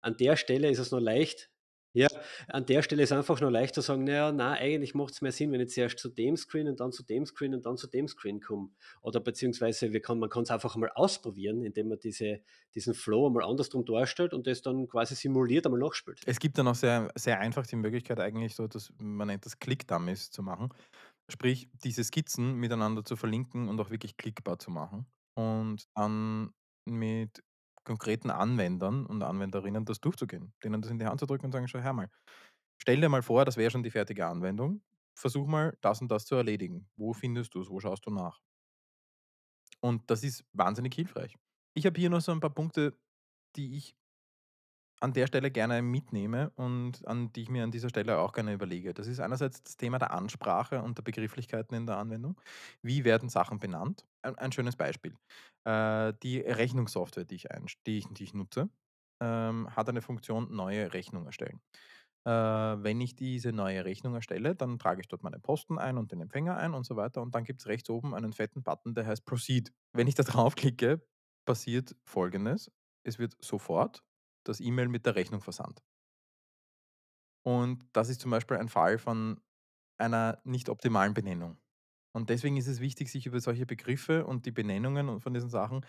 An 0.00 0.16
der 0.16 0.36
Stelle 0.36 0.70
ist 0.70 0.78
es 0.78 0.90
noch 0.90 1.00
leicht 1.00 1.50
ja, 1.94 2.06
an 2.48 2.66
der 2.66 2.82
Stelle 2.82 3.02
ist 3.02 3.12
einfach 3.12 3.40
nur 3.40 3.50
leicht 3.50 3.74
zu 3.74 3.80
sagen: 3.80 4.04
„Na 4.04 4.12
ja, 4.12 4.30
nein, 4.32 4.58
eigentlich 4.58 4.94
macht 4.94 5.14
es 5.14 5.22
mehr 5.22 5.32
Sinn, 5.32 5.50
wenn 5.52 5.60
ich 5.62 5.70
zuerst 5.70 5.98
zu 5.98 6.10
dem 6.10 6.36
Screen 6.36 6.68
und 6.68 6.80
dann 6.80 6.92
zu 6.92 7.02
dem 7.02 7.24
Screen 7.24 7.54
und 7.54 7.64
dann 7.64 7.78
zu 7.78 7.86
dem 7.88 8.06
Screen 8.08 8.40
komme.“ 8.40 8.70
Oder 9.00 9.20
beziehungsweise 9.20 9.90
kann 10.00 10.18
man 10.18 10.28
kann 10.28 10.42
es 10.42 10.50
einfach 10.50 10.74
einmal 10.74 10.90
ausprobieren, 10.94 11.62
indem 11.64 11.88
man 11.88 11.98
diese 11.98 12.42
diesen 12.74 12.92
Flow 12.94 13.26
einmal 13.28 13.44
andersrum 13.44 13.86
darstellt 13.86 14.34
und 14.34 14.46
das 14.46 14.60
dann 14.62 14.86
quasi 14.86 15.14
simuliert 15.14 15.64
einmal 15.66 15.80
nachspielt. 15.80 16.20
Es 16.26 16.40
gibt 16.40 16.58
dann 16.58 16.68
auch 16.68 16.74
sehr 16.74 17.10
sehr 17.16 17.40
einfach 17.40 17.66
die 17.66 17.76
Möglichkeit 17.76 18.20
eigentlich 18.20 18.54
so 18.54 18.64
etwas 18.64 18.92
man 18.98 19.28
nennt 19.28 19.46
das 19.46 19.58
Click-Dummies 19.58 20.30
zu 20.30 20.42
machen. 20.42 20.70
Sprich, 21.30 21.70
diese 21.84 22.04
Skizzen 22.04 22.56
miteinander 22.56 23.04
zu 23.04 23.16
verlinken 23.16 23.68
und 23.68 23.80
auch 23.80 23.90
wirklich 23.90 24.16
klickbar 24.16 24.58
zu 24.58 24.70
machen 24.70 25.06
und 25.38 25.84
dann 25.94 26.50
mit 26.86 27.42
konkreten 27.84 28.30
Anwendern 28.30 29.06
und 29.06 29.22
Anwenderinnen 29.22 29.84
das 29.84 30.00
durchzugehen, 30.00 30.54
denen 30.64 30.82
das 30.82 30.90
in 30.90 30.98
die 30.98 31.06
Hand 31.06 31.20
zu 31.20 31.26
drücken 31.26 31.46
und 31.46 31.52
sagen: 31.52 31.68
„Schau 31.68 31.80
her 31.80 31.92
mal, 31.94 32.10
stell 32.78 33.00
dir 33.00 33.08
mal 33.10 33.22
vor, 33.22 33.44
das 33.44 33.56
wäre 33.58 33.70
schon 33.70 33.82
die 33.84 33.90
fertige 33.92 34.26
Anwendung. 34.26 34.82
Versuch 35.16 35.46
mal, 35.48 35.76
das 35.82 36.00
und 36.02 36.10
das 36.10 36.26
zu 36.26 36.36
erledigen. 36.36 36.88
Wo 36.96 37.12
findest 37.14 37.54
du's? 37.54 37.70
Wo 37.70 37.80
schaust 37.80 38.06
du 38.06 38.10
nach?“ 38.12 38.40
Und 39.80 40.10
das 40.10 40.24
ist 40.24 40.44
wahnsinnig 40.52 40.94
hilfreich. 40.94 41.36
Ich 41.74 41.86
habe 41.86 41.98
hier 42.00 42.10
noch 42.10 42.20
so 42.20 42.32
ein 42.32 42.40
paar 42.40 42.54
Punkte, 42.54 42.98
die 43.56 43.76
ich 43.76 43.96
an 45.00 45.12
der 45.12 45.26
Stelle 45.26 45.50
gerne 45.50 45.82
mitnehme 45.82 46.50
und 46.56 47.06
an 47.06 47.32
die 47.32 47.42
ich 47.42 47.50
mir 47.50 47.64
an 47.64 47.70
dieser 47.70 47.88
Stelle 47.88 48.18
auch 48.18 48.32
gerne 48.32 48.52
überlege. 48.52 48.94
Das 48.94 49.06
ist 49.06 49.20
einerseits 49.20 49.62
das 49.62 49.76
Thema 49.76 49.98
der 49.98 50.12
Ansprache 50.12 50.82
und 50.82 50.98
der 50.98 51.02
Begrifflichkeiten 51.02 51.76
in 51.76 51.86
der 51.86 51.98
Anwendung. 51.98 52.40
Wie 52.82 53.04
werden 53.04 53.28
Sachen 53.28 53.58
benannt? 53.60 54.06
Ein, 54.22 54.36
ein 54.36 54.52
schönes 54.52 54.76
Beispiel. 54.76 55.14
Äh, 55.64 56.14
die 56.22 56.38
Rechnungssoftware, 56.40 57.24
die 57.24 57.36
ich, 57.36 57.50
einst- 57.52 57.78
die 57.86 57.98
ich, 57.98 58.06
die 58.10 58.24
ich 58.24 58.34
nutze, 58.34 58.70
ähm, 59.22 59.74
hat 59.74 59.88
eine 59.88 60.02
Funktion 60.02 60.54
neue 60.54 60.92
Rechnung 60.94 61.26
erstellen. 61.26 61.60
Äh, 62.26 62.30
wenn 62.30 63.00
ich 63.00 63.16
diese 63.16 63.52
neue 63.52 63.84
Rechnung 63.84 64.14
erstelle, 64.14 64.54
dann 64.54 64.78
trage 64.78 65.00
ich 65.00 65.08
dort 65.08 65.22
meine 65.22 65.38
Posten 65.38 65.78
ein 65.78 65.96
und 65.98 66.12
den 66.12 66.20
Empfänger 66.20 66.56
ein 66.56 66.74
und 66.74 66.84
so 66.84 66.96
weiter. 66.96 67.22
Und 67.22 67.34
dann 67.34 67.44
gibt 67.44 67.60
es 67.62 67.66
rechts 67.68 67.88
oben 67.90 68.14
einen 68.14 68.32
fetten 68.32 68.62
Button, 68.62 68.94
der 68.94 69.06
heißt 69.06 69.24
Proceed. 69.24 69.72
Wenn 69.94 70.08
ich 70.08 70.14
da 70.14 70.22
draufklicke, 70.24 71.06
passiert 71.46 71.96
Folgendes. 72.04 72.70
Es 73.04 73.18
wird 73.18 73.36
sofort 73.42 74.02
das 74.48 74.60
E-Mail 74.60 74.88
mit 74.88 75.06
der 75.06 75.14
Rechnung 75.16 75.40
versandt. 75.40 75.82
Und 77.46 77.84
das 77.92 78.08
ist 78.08 78.20
zum 78.20 78.30
Beispiel 78.30 78.56
ein 78.56 78.68
Fall 78.68 78.98
von 78.98 79.40
einer 79.98 80.40
nicht 80.44 80.68
optimalen 80.68 81.14
Benennung. 81.14 81.58
Und 82.14 82.30
deswegen 82.30 82.56
ist 82.56 82.68
es 82.68 82.80
wichtig, 82.80 83.10
sich 83.10 83.26
über 83.26 83.40
solche 83.40 83.66
Begriffe 83.66 84.26
und 84.26 84.46
die 84.46 84.52
Benennungen 84.52 85.08
und 85.08 85.20
von 85.20 85.34
diesen 85.34 85.50
Sachen 85.50 85.86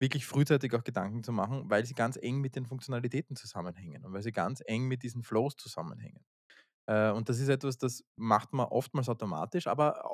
wirklich 0.00 0.26
frühzeitig 0.26 0.74
auch 0.74 0.84
Gedanken 0.84 1.24
zu 1.24 1.32
machen, 1.32 1.70
weil 1.70 1.86
sie 1.86 1.94
ganz 1.94 2.16
eng 2.16 2.40
mit 2.40 2.56
den 2.56 2.66
Funktionalitäten 2.66 3.36
zusammenhängen 3.36 4.04
und 4.04 4.12
weil 4.14 4.22
sie 4.22 4.32
ganz 4.32 4.62
eng 4.66 4.88
mit 4.88 5.02
diesen 5.02 5.22
Flows 5.24 5.56
zusammenhängen. 5.56 6.24
Äh, 6.88 7.10
und 7.12 7.28
das 7.28 7.40
ist 7.40 7.48
etwas, 7.48 7.78
das 7.78 8.04
macht 8.16 8.52
man 8.52 8.66
oftmals 8.66 9.08
automatisch, 9.08 9.66
aber 9.66 10.04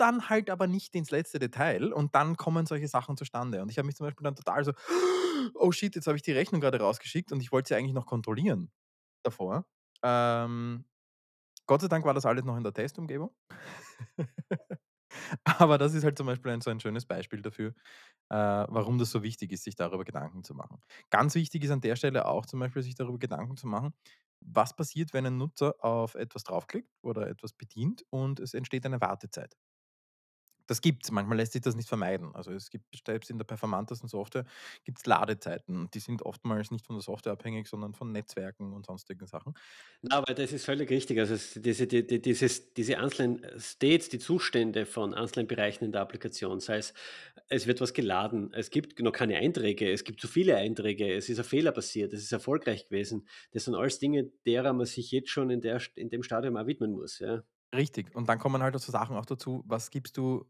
dann 0.00 0.28
halt 0.28 0.50
aber 0.50 0.66
nicht 0.66 0.94
ins 0.94 1.10
letzte 1.10 1.38
Detail 1.38 1.92
und 1.92 2.14
dann 2.14 2.36
kommen 2.36 2.66
solche 2.66 2.88
Sachen 2.88 3.16
zustande. 3.16 3.62
Und 3.62 3.70
ich 3.70 3.78
habe 3.78 3.86
mich 3.86 3.96
zum 3.96 4.06
Beispiel 4.06 4.24
dann 4.24 4.36
total 4.36 4.64
so: 4.64 4.72
„Oh 5.54 5.72
shit, 5.72 5.94
jetzt 5.94 6.06
habe 6.06 6.16
ich 6.16 6.22
die 6.22 6.32
Rechnung 6.32 6.60
gerade 6.60 6.80
rausgeschickt 6.80 7.32
und 7.32 7.40
ich 7.40 7.52
wollte 7.52 7.68
sie 7.68 7.74
eigentlich 7.76 7.94
noch 7.94 8.06
kontrollieren 8.06 8.70
davor.“ 9.24 9.66
Ähm, 10.02 10.84
Gott 11.66 11.82
sei 11.82 11.88
Dank 11.88 12.04
war 12.06 12.14
das 12.14 12.26
alles 12.26 12.44
noch 12.44 12.56
in 12.56 12.64
der 12.64 12.74
Testumgebung. 12.74 13.34
Aber 15.44 15.78
das 15.78 15.94
ist 15.94 16.04
halt 16.04 16.16
zum 16.18 16.26
Beispiel 16.26 16.52
ein 16.52 16.60
so 16.60 16.70
ein 16.70 16.80
schönes 16.80 17.06
Beispiel 17.06 17.42
dafür, 17.42 17.70
äh, 18.30 18.36
warum 18.36 18.98
das 18.98 19.10
so 19.10 19.22
wichtig 19.22 19.52
ist, 19.52 19.64
sich 19.64 19.76
darüber 19.76 20.04
Gedanken 20.04 20.44
zu 20.44 20.54
machen. 20.54 20.80
Ganz 21.10 21.34
wichtig 21.34 21.64
ist 21.64 21.70
an 21.70 21.80
der 21.80 21.96
Stelle 21.96 22.26
auch 22.26 22.46
zum 22.46 22.60
Beispiel, 22.60 22.82
sich 22.82 22.94
darüber 22.94 23.18
Gedanken 23.18 23.56
zu 23.56 23.66
machen, 23.66 23.94
was 24.40 24.76
passiert, 24.76 25.12
wenn 25.14 25.26
ein 25.26 25.38
Nutzer 25.38 25.74
auf 25.84 26.14
etwas 26.14 26.44
draufklickt 26.44 26.90
oder 27.02 27.28
etwas 27.28 27.52
bedient 27.52 28.04
und 28.10 28.40
es 28.40 28.54
entsteht 28.54 28.86
eine 28.86 29.00
Wartezeit. 29.00 29.56
Das 30.66 30.80
gibt's, 30.80 31.10
manchmal 31.10 31.36
lässt 31.38 31.52
sich 31.52 31.62
das 31.62 31.76
nicht 31.76 31.88
vermeiden. 31.88 32.34
Also, 32.34 32.52
es 32.52 32.70
gibt 32.70 32.86
selbst 33.06 33.30
in 33.30 33.38
der 33.38 33.44
performantesten 33.44 34.08
Software 34.08 34.44
gibt's 34.84 35.06
Ladezeiten. 35.06 35.90
Die 35.92 36.00
sind 36.00 36.22
oftmals 36.22 36.70
nicht 36.70 36.86
von 36.86 36.96
der 36.96 37.02
Software 37.02 37.32
abhängig, 37.32 37.66
sondern 37.68 37.94
von 37.94 38.12
Netzwerken 38.12 38.72
und 38.72 38.86
sonstigen 38.86 39.26
Sachen. 39.26 39.54
Na, 40.02 40.16
aber 40.18 40.34
das 40.34 40.52
ist 40.52 40.66
völlig 40.66 40.90
richtig. 40.90 41.18
Also, 41.18 41.34
es 41.34 41.54
diese 41.54 41.86
die 41.86 42.06
die 42.06 42.20
dieses 42.20 42.74
diese 42.74 42.98
einzelnen, 42.98 43.42
äh, 43.42 43.58
States, 43.58 44.08
die 44.10 44.18
Zustände 44.18 44.84
von 44.86 45.14
einzelnen 45.14 45.46
Bereichen 45.46 45.84
in 45.84 45.92
der 45.92 46.02
Applikation, 46.02 46.60
sei 46.60 46.76
es, 46.78 46.92
es 47.48 47.66
wird 47.66 47.80
was 47.80 47.94
geladen, 47.94 48.52
es 48.52 48.70
gibt 48.70 49.00
noch 49.00 49.12
keine 49.12 49.36
Einträge, 49.38 49.90
es 49.90 50.04
gibt 50.04 50.20
zu 50.20 50.28
viele 50.28 50.56
Einträge, 50.56 51.14
es 51.14 51.28
ist 51.30 51.38
ein 51.38 51.44
Fehler 51.44 51.72
passiert, 51.72 52.12
es 52.12 52.22
ist 52.22 52.32
erfolgreich 52.32 52.86
gewesen. 52.88 53.26
Das 53.52 53.64
sind 53.64 53.74
alles 53.74 53.98
Dinge, 53.98 54.30
derer 54.46 54.72
man 54.74 54.86
sich 54.86 55.10
jetzt 55.10 55.30
schon 55.30 55.48
in 55.50 55.60
der 55.62 55.80
in 55.94 56.10
dem 56.10 56.22
Stadium 56.22 56.56
auch 56.58 56.66
widmen 56.66 56.92
muss, 56.92 57.18
ja. 57.18 57.44
Richtig. 57.74 58.14
Und 58.14 58.28
dann 58.28 58.38
kommen 58.38 58.62
halt 58.62 58.76
auch 58.76 58.80
so 58.80 58.92
Sachen 58.92 59.16
auch 59.16 59.26
dazu, 59.26 59.64
was 59.66 59.90
gibst 59.90 60.16
du 60.16 60.46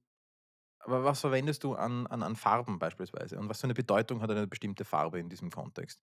Aber 0.85 1.03
was 1.05 1.21
verwendest 1.21 1.65
du 1.65 1.75
an 1.75 2.07
an 2.09 2.23
an 2.23 2.37
Farben 2.37 2.79
beispielsweise 2.79 3.39
und 3.39 3.49
was 3.49 3.61
für 3.61 3.65
eine 3.65 3.75
Bedeutung 3.75 4.21
hat 4.21 4.31
eine 4.31 4.47
bestimmte 4.47 4.85
Farbe 4.85 5.19
in 5.19 5.31
diesem 5.31 5.51
Kontext? 5.51 6.03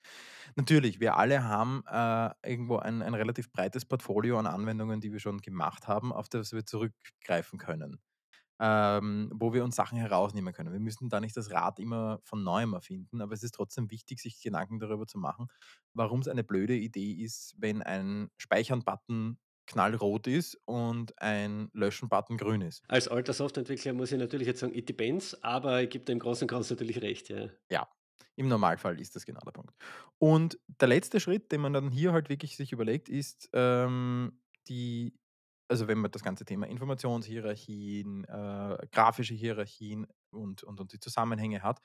Natürlich, 0.55 0.99
wir 0.99 1.17
alle 1.17 1.43
haben, 1.43 1.83
äh, 1.87 2.31
irgendwo 2.51 2.77
ein 2.77 3.01
ein 3.03 3.13
relativ 3.13 3.51
breites 3.51 3.85
Portfolio 3.85 4.39
an 4.39 4.47
Anwendungen, 4.47 4.99
die 4.99 5.11
wir 5.11 5.19
schon 5.19 5.37
gemacht 5.39 5.87
haben, 5.87 6.11
auf 6.11 6.29
das 6.29 6.53
wir 6.53 6.65
zurückgreifen 6.65 7.59
können, 7.59 7.99
ähm, 8.59 9.31
wo 9.35 9.53
wir 9.53 9.63
uns 9.65 9.75
Sachen 9.75 9.97
herausnehmen 9.99 10.53
können. 10.53 10.73
Wir 10.73 10.79
müssen 10.81 11.09
da 11.09 11.19
nicht 11.21 11.37
das 11.37 11.51
Rad 11.51 11.79
immer 11.79 12.19
von 12.23 12.43
Neuem 12.43 12.73
erfinden, 12.73 13.21
aber 13.21 13.33
es 13.33 13.43
ist 13.43 13.55
trotzdem 13.55 13.91
wichtig, 13.91 14.21
sich 14.21 14.41
Gedanken 14.41 14.79
darüber 14.79 15.07
zu 15.07 15.19
machen, 15.19 15.47
warum 15.93 16.21
es 16.21 16.27
eine 16.29 16.43
blöde 16.43 16.75
Idee 16.77 17.13
ist, 17.13 17.55
wenn 17.59 17.81
ein 17.83 18.29
Speichern-Button 18.37 19.39
knallrot 19.71 20.27
ist 20.27 20.57
und 20.65 21.19
ein 21.21 21.69
Löschen-Button 21.73 22.37
grün 22.37 22.61
ist. 22.61 22.83
Als 22.87 23.07
alter 23.07 23.33
Softwareentwickler 23.33 23.93
muss 23.93 24.11
ich 24.11 24.19
natürlich 24.19 24.45
jetzt 24.45 24.59
sagen, 24.59 24.75
it 24.75 24.87
depends, 24.87 25.33
aber 25.43 25.81
ich 25.81 25.89
gebe 25.89 26.11
im 26.11 26.19
Großen 26.19 26.43
und 26.43 26.47
Ganzen 26.51 26.73
natürlich 26.73 27.01
recht, 27.01 27.29
ja. 27.29 27.49
Ja. 27.69 27.87
Im 28.35 28.47
Normalfall 28.47 28.99
ist 28.99 29.15
das 29.15 29.25
genau 29.25 29.41
der 29.41 29.51
Punkt. 29.51 29.75
Und 30.17 30.57
der 30.67 30.87
letzte 30.87 31.19
Schritt, 31.19 31.51
den 31.51 31.61
man 31.61 31.73
dann 31.73 31.91
hier 31.91 32.13
halt 32.13 32.29
wirklich 32.29 32.55
sich 32.55 32.71
überlegt, 32.71 33.09
ist, 33.09 33.49
ähm, 33.53 34.39
die 34.67 35.17
also 35.69 35.87
wenn 35.87 35.99
man 35.99 36.11
das 36.11 36.23
ganze 36.23 36.43
Thema 36.43 36.67
Informationshierarchien, 36.67 38.25
äh, 38.25 38.87
grafische 38.91 39.33
Hierarchien 39.33 40.05
und 40.31 40.63
und 40.63 40.81
und 40.81 40.91
die 40.91 40.99
Zusammenhänge 40.99 41.61
hat 41.63 41.81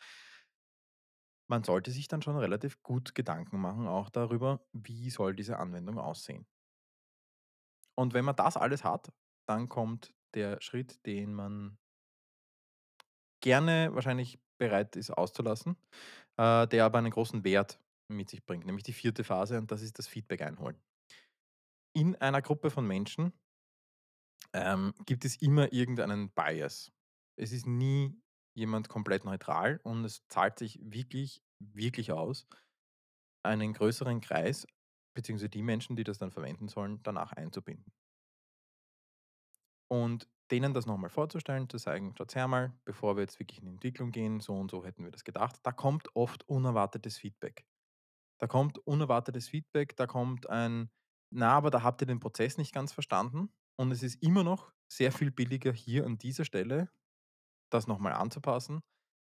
man 1.48 1.64
sollte 1.64 1.90
sich 1.90 2.06
dann 2.08 2.22
schon 2.22 2.36
relativ 2.36 2.82
gut 2.82 3.14
Gedanken 3.14 3.60
machen 3.60 3.86
auch 3.88 4.10
darüber, 4.10 4.64
wie 4.72 5.10
soll 5.10 5.34
diese 5.34 5.58
Anwendung 5.58 5.98
aussehen. 5.98 6.46
Und 7.98 8.14
wenn 8.14 8.24
man 8.24 8.36
das 8.36 8.56
alles 8.56 8.84
hat, 8.84 9.12
dann 9.48 9.68
kommt 9.68 10.12
der 10.34 10.60
Schritt, 10.60 11.04
den 11.06 11.32
man 11.34 11.78
gerne 13.42 13.94
wahrscheinlich 13.94 14.38
bereit 14.58 14.96
ist 14.96 15.10
auszulassen, 15.10 15.76
äh, 16.36 16.66
der 16.66 16.84
aber 16.84 16.98
einen 16.98 17.10
großen 17.10 17.44
Wert 17.44 17.80
mit 18.08 18.30
sich 18.30 18.44
bringt, 18.44 18.66
nämlich 18.66 18.84
die 18.84 18.92
vierte 18.92 19.24
Phase 19.24 19.58
und 19.58 19.70
das 19.70 19.82
ist 19.82 19.98
das 19.98 20.08
Feedback 20.08 20.42
einholen. 20.42 20.80
In 21.94 22.16
einer 22.16 22.42
Gruppe 22.42 22.70
von 22.70 22.86
Menschen 22.86 23.32
ähm, 24.52 24.94
gibt 25.06 25.24
es 25.24 25.40
immer 25.40 25.72
irgendeinen 25.72 26.30
Bias. 26.30 26.92
Es 27.38 27.52
ist 27.52 27.66
nie 27.66 28.20
jemand 28.54 28.88
komplett 28.88 29.24
neutral 29.24 29.80
und 29.82 30.04
es 30.04 30.26
zahlt 30.28 30.58
sich 30.58 30.78
wirklich, 30.82 31.42
wirklich 31.58 32.12
aus, 32.12 32.46
einen 33.44 33.72
größeren 33.72 34.20
Kreis 34.20 34.66
beziehungsweise 35.16 35.50
die 35.50 35.62
Menschen, 35.64 35.96
die 35.96 36.04
das 36.04 36.18
dann 36.18 36.32
verwenden 36.32 36.68
sollen, 36.68 37.02
danach 37.04 37.32
einzubinden. 37.32 37.92
Und 39.88 40.28
denen 40.50 40.74
das 40.74 40.86
nochmal 40.86 41.10
vorzustellen, 41.10 41.68
zu 41.68 41.78
sagen, 41.78 42.14
schaut 42.16 42.34
her 42.34 42.48
mal, 42.48 42.78
bevor 42.84 43.16
wir 43.16 43.22
jetzt 43.22 43.38
wirklich 43.40 43.58
in 43.60 43.66
die 43.66 43.72
Entwicklung 43.72 44.12
gehen, 44.12 44.40
so 44.40 44.54
und 44.56 44.70
so 44.70 44.84
hätten 44.84 45.04
wir 45.04 45.10
das 45.10 45.24
gedacht, 45.24 45.58
da 45.64 45.72
kommt 45.72 46.14
oft 46.14 46.48
unerwartetes 46.48 47.18
Feedback. 47.18 47.66
Da 48.38 48.46
kommt 48.46 48.78
unerwartetes 48.80 49.48
Feedback, 49.48 49.96
da 49.96 50.06
kommt 50.06 50.50
ein, 50.50 50.90
na, 51.30 51.52
aber 51.54 51.70
da 51.70 51.82
habt 51.82 52.02
ihr 52.02 52.06
den 52.08 52.20
Prozess 52.20 52.58
nicht 52.58 52.74
ganz 52.74 52.92
verstanden 52.92 53.50
und 53.76 53.92
es 53.92 54.02
ist 54.02 54.22
immer 54.22 54.44
noch 54.44 54.72
sehr 54.88 55.12
viel 55.12 55.30
billiger 55.32 55.72
hier 55.72 56.06
an 56.06 56.18
dieser 56.18 56.44
Stelle, 56.44 56.90
das 57.70 57.86
nochmal 57.86 58.12
anzupassen, 58.14 58.82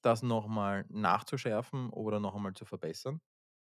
das 0.04 0.24
nochmal 0.24 0.86
nachzuschärfen 0.90 1.90
oder 1.92 2.20
noch 2.20 2.36
einmal 2.36 2.54
zu 2.56 2.66
verbessern, 2.66 3.22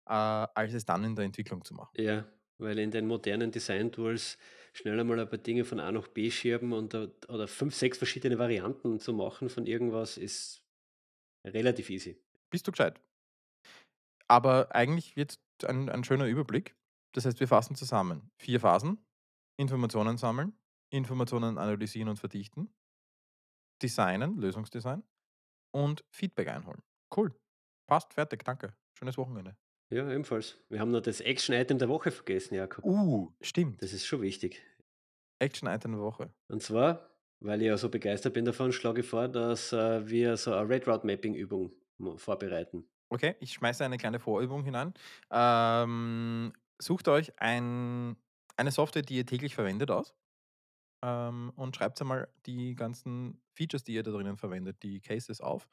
äh, 0.06 0.12
als 0.12 0.74
es 0.74 0.84
dann 0.84 1.04
in 1.04 1.16
der 1.16 1.24
Entwicklung 1.24 1.64
zu 1.64 1.74
machen. 1.74 1.96
Ja, 1.96 2.26
weil 2.58 2.78
in 2.78 2.90
den 2.90 3.06
modernen 3.06 3.50
Design-Tools 3.50 4.38
schnell 4.72 4.98
einmal 4.98 5.20
ein 5.20 5.28
paar 5.28 5.38
Dinge 5.38 5.64
von 5.64 5.78
A 5.80 5.92
nach 5.92 6.08
B 6.08 6.30
schieben 6.30 6.72
und 6.72 6.94
oder 6.94 7.46
5, 7.48 7.74
6 7.74 7.98
verschiedene 7.98 8.38
Varianten 8.38 8.98
zu 9.00 9.12
machen 9.12 9.48
von 9.48 9.66
irgendwas 9.66 10.16
ist 10.16 10.62
relativ 11.46 11.90
easy. 11.90 12.20
Bist 12.50 12.66
du 12.66 12.72
gescheit? 12.72 13.00
Aber 14.28 14.74
eigentlich 14.74 15.14
jetzt 15.16 15.40
ein 15.64 15.88
ein 15.88 16.04
schöner 16.04 16.26
Überblick. 16.26 16.76
Das 17.12 17.24
heißt, 17.26 17.40
wir 17.40 17.48
fassen 17.48 17.76
zusammen. 17.76 18.30
4 18.38 18.60
Phasen: 18.60 19.06
Informationen 19.56 20.18
sammeln, 20.18 20.58
Informationen 20.90 21.58
analysieren 21.58 22.08
und 22.08 22.18
verdichten, 22.18 22.74
designen, 23.82 24.36
Lösungsdesign 24.38 25.04
und 25.72 26.04
Feedback 26.10 26.48
einholen. 26.48 26.82
Cool. 27.16 27.34
Passt, 27.86 28.14
fertig, 28.14 28.44
danke. 28.44 28.76
Schönes 28.94 29.18
Wochenende. 29.18 29.56
Ja, 29.94 30.10
ebenfalls. 30.10 30.56
Wir 30.70 30.80
haben 30.80 30.90
noch 30.90 31.02
das 31.02 31.20
Action-Item 31.20 31.78
der 31.78 31.88
Woche 31.88 32.10
vergessen, 32.10 32.56
Jakob. 32.56 32.84
Uh, 32.84 33.30
Das 33.38 33.48
stimmt. 33.50 33.80
ist 33.80 34.04
schon 34.06 34.22
wichtig. 34.22 34.60
Action-Item 35.38 35.92
der 35.92 36.00
Woche. 36.00 36.30
Und 36.48 36.62
zwar, 36.64 37.10
weil 37.38 37.62
ich 37.62 37.68
ja 37.68 37.76
so 37.76 37.88
begeistert 37.88 38.34
bin 38.34 38.44
davon, 38.44 38.72
schlage 38.72 39.02
ich 39.02 39.06
vor, 39.06 39.28
dass, 39.28 39.72
äh, 39.72 40.08
wir 40.08 40.36
so 40.36 40.50
'ne 40.50 40.68
Red 40.68 40.88
Route 40.88 41.06
Mapping 41.06 41.34
Übung 41.34 41.70
vorbereiten. 42.16 42.88
Okay, 43.12 43.36
ich 43.38 43.52
schmeiße 43.52 43.84
eine 43.84 43.98
kleine 43.98 44.18
Vorübung 44.18 44.64
hinein. 44.64 44.94
Ähm, 45.30 46.52
sucht 46.80 47.06
euch 47.08 47.32
ein 47.40 48.16
eine 48.56 48.70
Software, 48.70 49.02
die 49.02 49.16
ihr 49.16 49.26
täglich 49.26 49.54
verwendet 49.54 49.90
aus, 49.90 50.14
ähm, 51.04 51.52
und 51.56 51.76
schreibt 51.76 52.00
einmal 52.00 52.28
die 52.46 52.74
ganzen 52.74 53.42
Features, 53.54 53.84
die 53.84 53.94
ihr 53.94 54.02
da 54.02 54.12
drinnen 54.12 54.36
verwendet, 54.38 54.82
die 54.82 55.00
Cases 55.00 55.40
auf. 55.40 55.68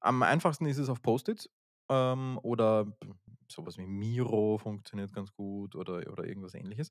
Am 0.00 0.22
einfachsten 0.22 0.66
ist 0.66 0.78
es 0.78 0.88
auf 0.88 1.02
Post-its, 1.02 1.50
ähm, 1.90 2.38
oder 2.42 2.96
p 3.56 3.70
so 3.70 3.78
wie 3.82 3.86
Miro 3.86 4.58
funktioniert 4.58 5.12
ganz 5.12 5.32
gut 5.32 5.74
oder 5.76 6.10
oder 6.10 6.24
irgendwas 6.24 6.54
Ähnliches. 6.54 6.90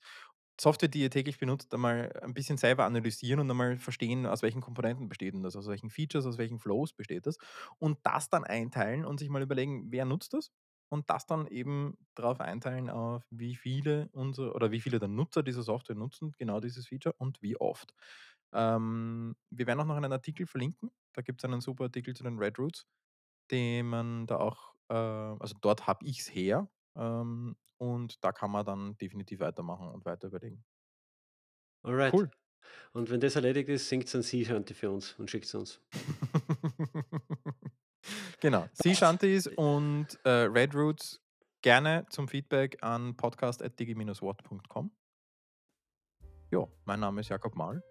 Software, 0.60 0.90
die 0.90 1.02
ihr 1.02 1.10
täglich 1.10 1.40
benutzt, 1.40 1.74
einmal 1.74 2.12
ein 2.22 2.34
bisschen 2.36 2.58
selber 2.58 2.86
analysieren 2.86 3.40
und 3.40 3.50
einmal 3.50 3.78
verstehen, 3.78 4.28
aus 4.28 4.44
welchen 4.44 4.62
Komponenten 4.62 5.10
besteht 5.10 5.34
das, 5.44 5.56
aus 5.56 5.68
welchen 5.68 5.90
Features, 5.90 6.26
aus 6.26 6.38
welchen 6.38 6.60
Flows 6.60 6.94
besteht 6.94 7.26
das 7.26 7.38
und 7.80 7.98
das 8.04 8.30
dann 8.30 8.44
einteilen 8.44 9.06
und 9.06 9.20
sich 9.20 9.30
mal 9.30 9.42
überlegen, 9.42 9.92
wer 9.92 10.06
nutzt 10.06 10.34
das 10.34 10.52
und 10.90 11.10
das 11.10 11.26
dann 11.26 11.48
eben 11.48 11.98
darauf 12.16 12.42
einteilen, 12.42 12.90
auf 12.92 13.26
wie 13.32 13.56
viele 13.56 14.10
unsere 14.12 14.54
oder 14.54 14.70
wie 14.72 14.82
viele 14.82 15.00
der 15.00 15.08
Nutzer 15.08 15.42
dieser 15.42 15.64
Software 15.64 15.96
nutzen, 15.96 16.34
genau 16.38 16.60
dieses 16.60 16.88
Feature 16.88 17.16
und 17.18 17.42
wie 17.42 17.58
oft. 17.60 17.94
Ähm, 18.54 19.36
wir 19.50 19.66
werden 19.68 19.80
auch 19.80 19.86
noch 19.86 19.96
einen 19.98 20.12
Artikel 20.12 20.46
verlinken. 20.46 20.92
Da 21.14 21.22
gibt 21.24 21.42
es 21.42 21.46
einen 21.46 21.62
super 21.62 21.86
Artikel 21.86 22.14
zu 22.16 22.24
den 22.24 22.38
Red 22.38 22.60
Roots, 22.60 22.86
den 23.52 23.88
man 23.88 24.28
da 24.28 24.38
auch, 24.38 24.71
äh 24.92 25.38
also 25.40 25.56
dort 25.62 25.88
habe 25.88 26.06
ich 26.06 26.20
es 26.20 26.34
her, 26.34 26.70
ähm, 26.96 27.56
und 27.78 28.24
da 28.24 28.32
kann 28.32 28.52
man 28.52 28.66
dann 28.66 28.98
definitiv 28.98 29.40
weitermachen 29.40 29.88
und 29.90 30.06
weiter 30.06 30.28
überlegen. 30.28 30.64
Alright. 31.84 32.14
Cool. 32.14 32.30
Und 32.94 33.10
wenn 33.10 33.20
das 33.20 33.36
erledigt 33.36 33.70
ist, 33.70 33.90
singt's 33.90 34.14
ein 34.16 34.22
Sea 34.22 34.46
Shanty 34.46 34.76
für 34.76 34.92
uns 34.92 35.14
und 35.14 35.32
schickt's 35.32 35.56
uns. 35.56 35.82
Genau, 38.40 38.68
Sea. 38.74 38.96
Shanties 38.96 39.46
und, 39.46 40.08
äh, 40.24 40.30
Red 40.30 40.74
Roots 40.74 41.22
gerne 41.62 42.08
zum 42.10 42.28
Feedback 42.28 42.76
an 42.82 43.16
podcast@digi-watt.com. 43.16 44.92
Ja, 46.50 46.68
mein 46.86 47.00
Name 47.00 47.22
ist 47.22 47.30
Jakob 47.30 47.56
Mahl. 47.56 47.84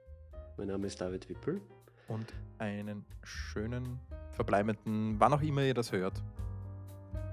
Mein 0.58 0.66
Name 0.66 0.88
ist 0.88 1.00
David 1.00 1.28
Wippel. 1.28 1.62
Und 2.08 2.34
einen 2.58 3.06
schönen 3.22 4.00
verbleibenden 4.32 5.20
wann 5.20 5.32
auch 5.32 5.42
immer 5.42 5.62
ihr 5.62 5.74
das 5.74 5.92
hört. 5.92 6.20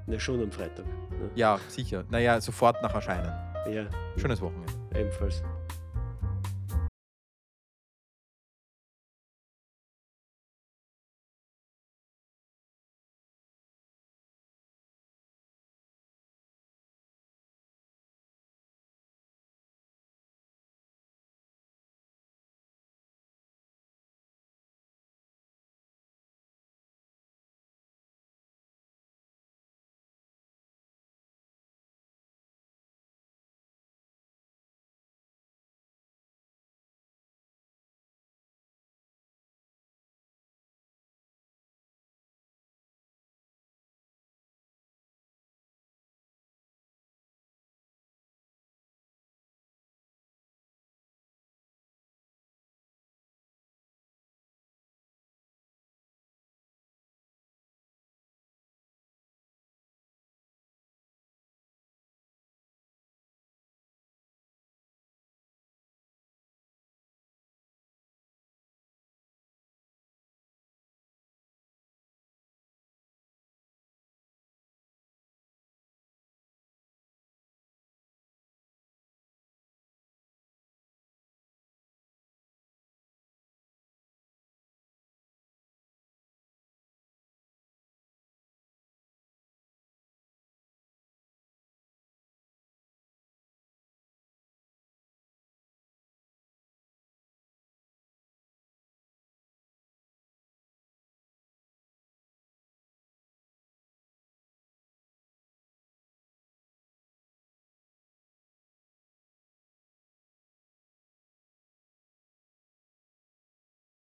Ja, 0.07 0.19
schon 0.19 0.41
am 0.41 0.51
Freitag, 0.51 0.85
ne? 0.85 1.29
Ja, 1.35 1.59
sicher. 1.67 2.03
Na 2.09 2.19
ja, 2.19 2.39
sofort 2.39 2.81
nach 2.81 2.93
Erscheinen. 2.93 3.31
Ja, 3.71 3.85
Schönes 4.15 4.41
Wochenende. 4.41 4.71
ebenfalls. 4.95 5.43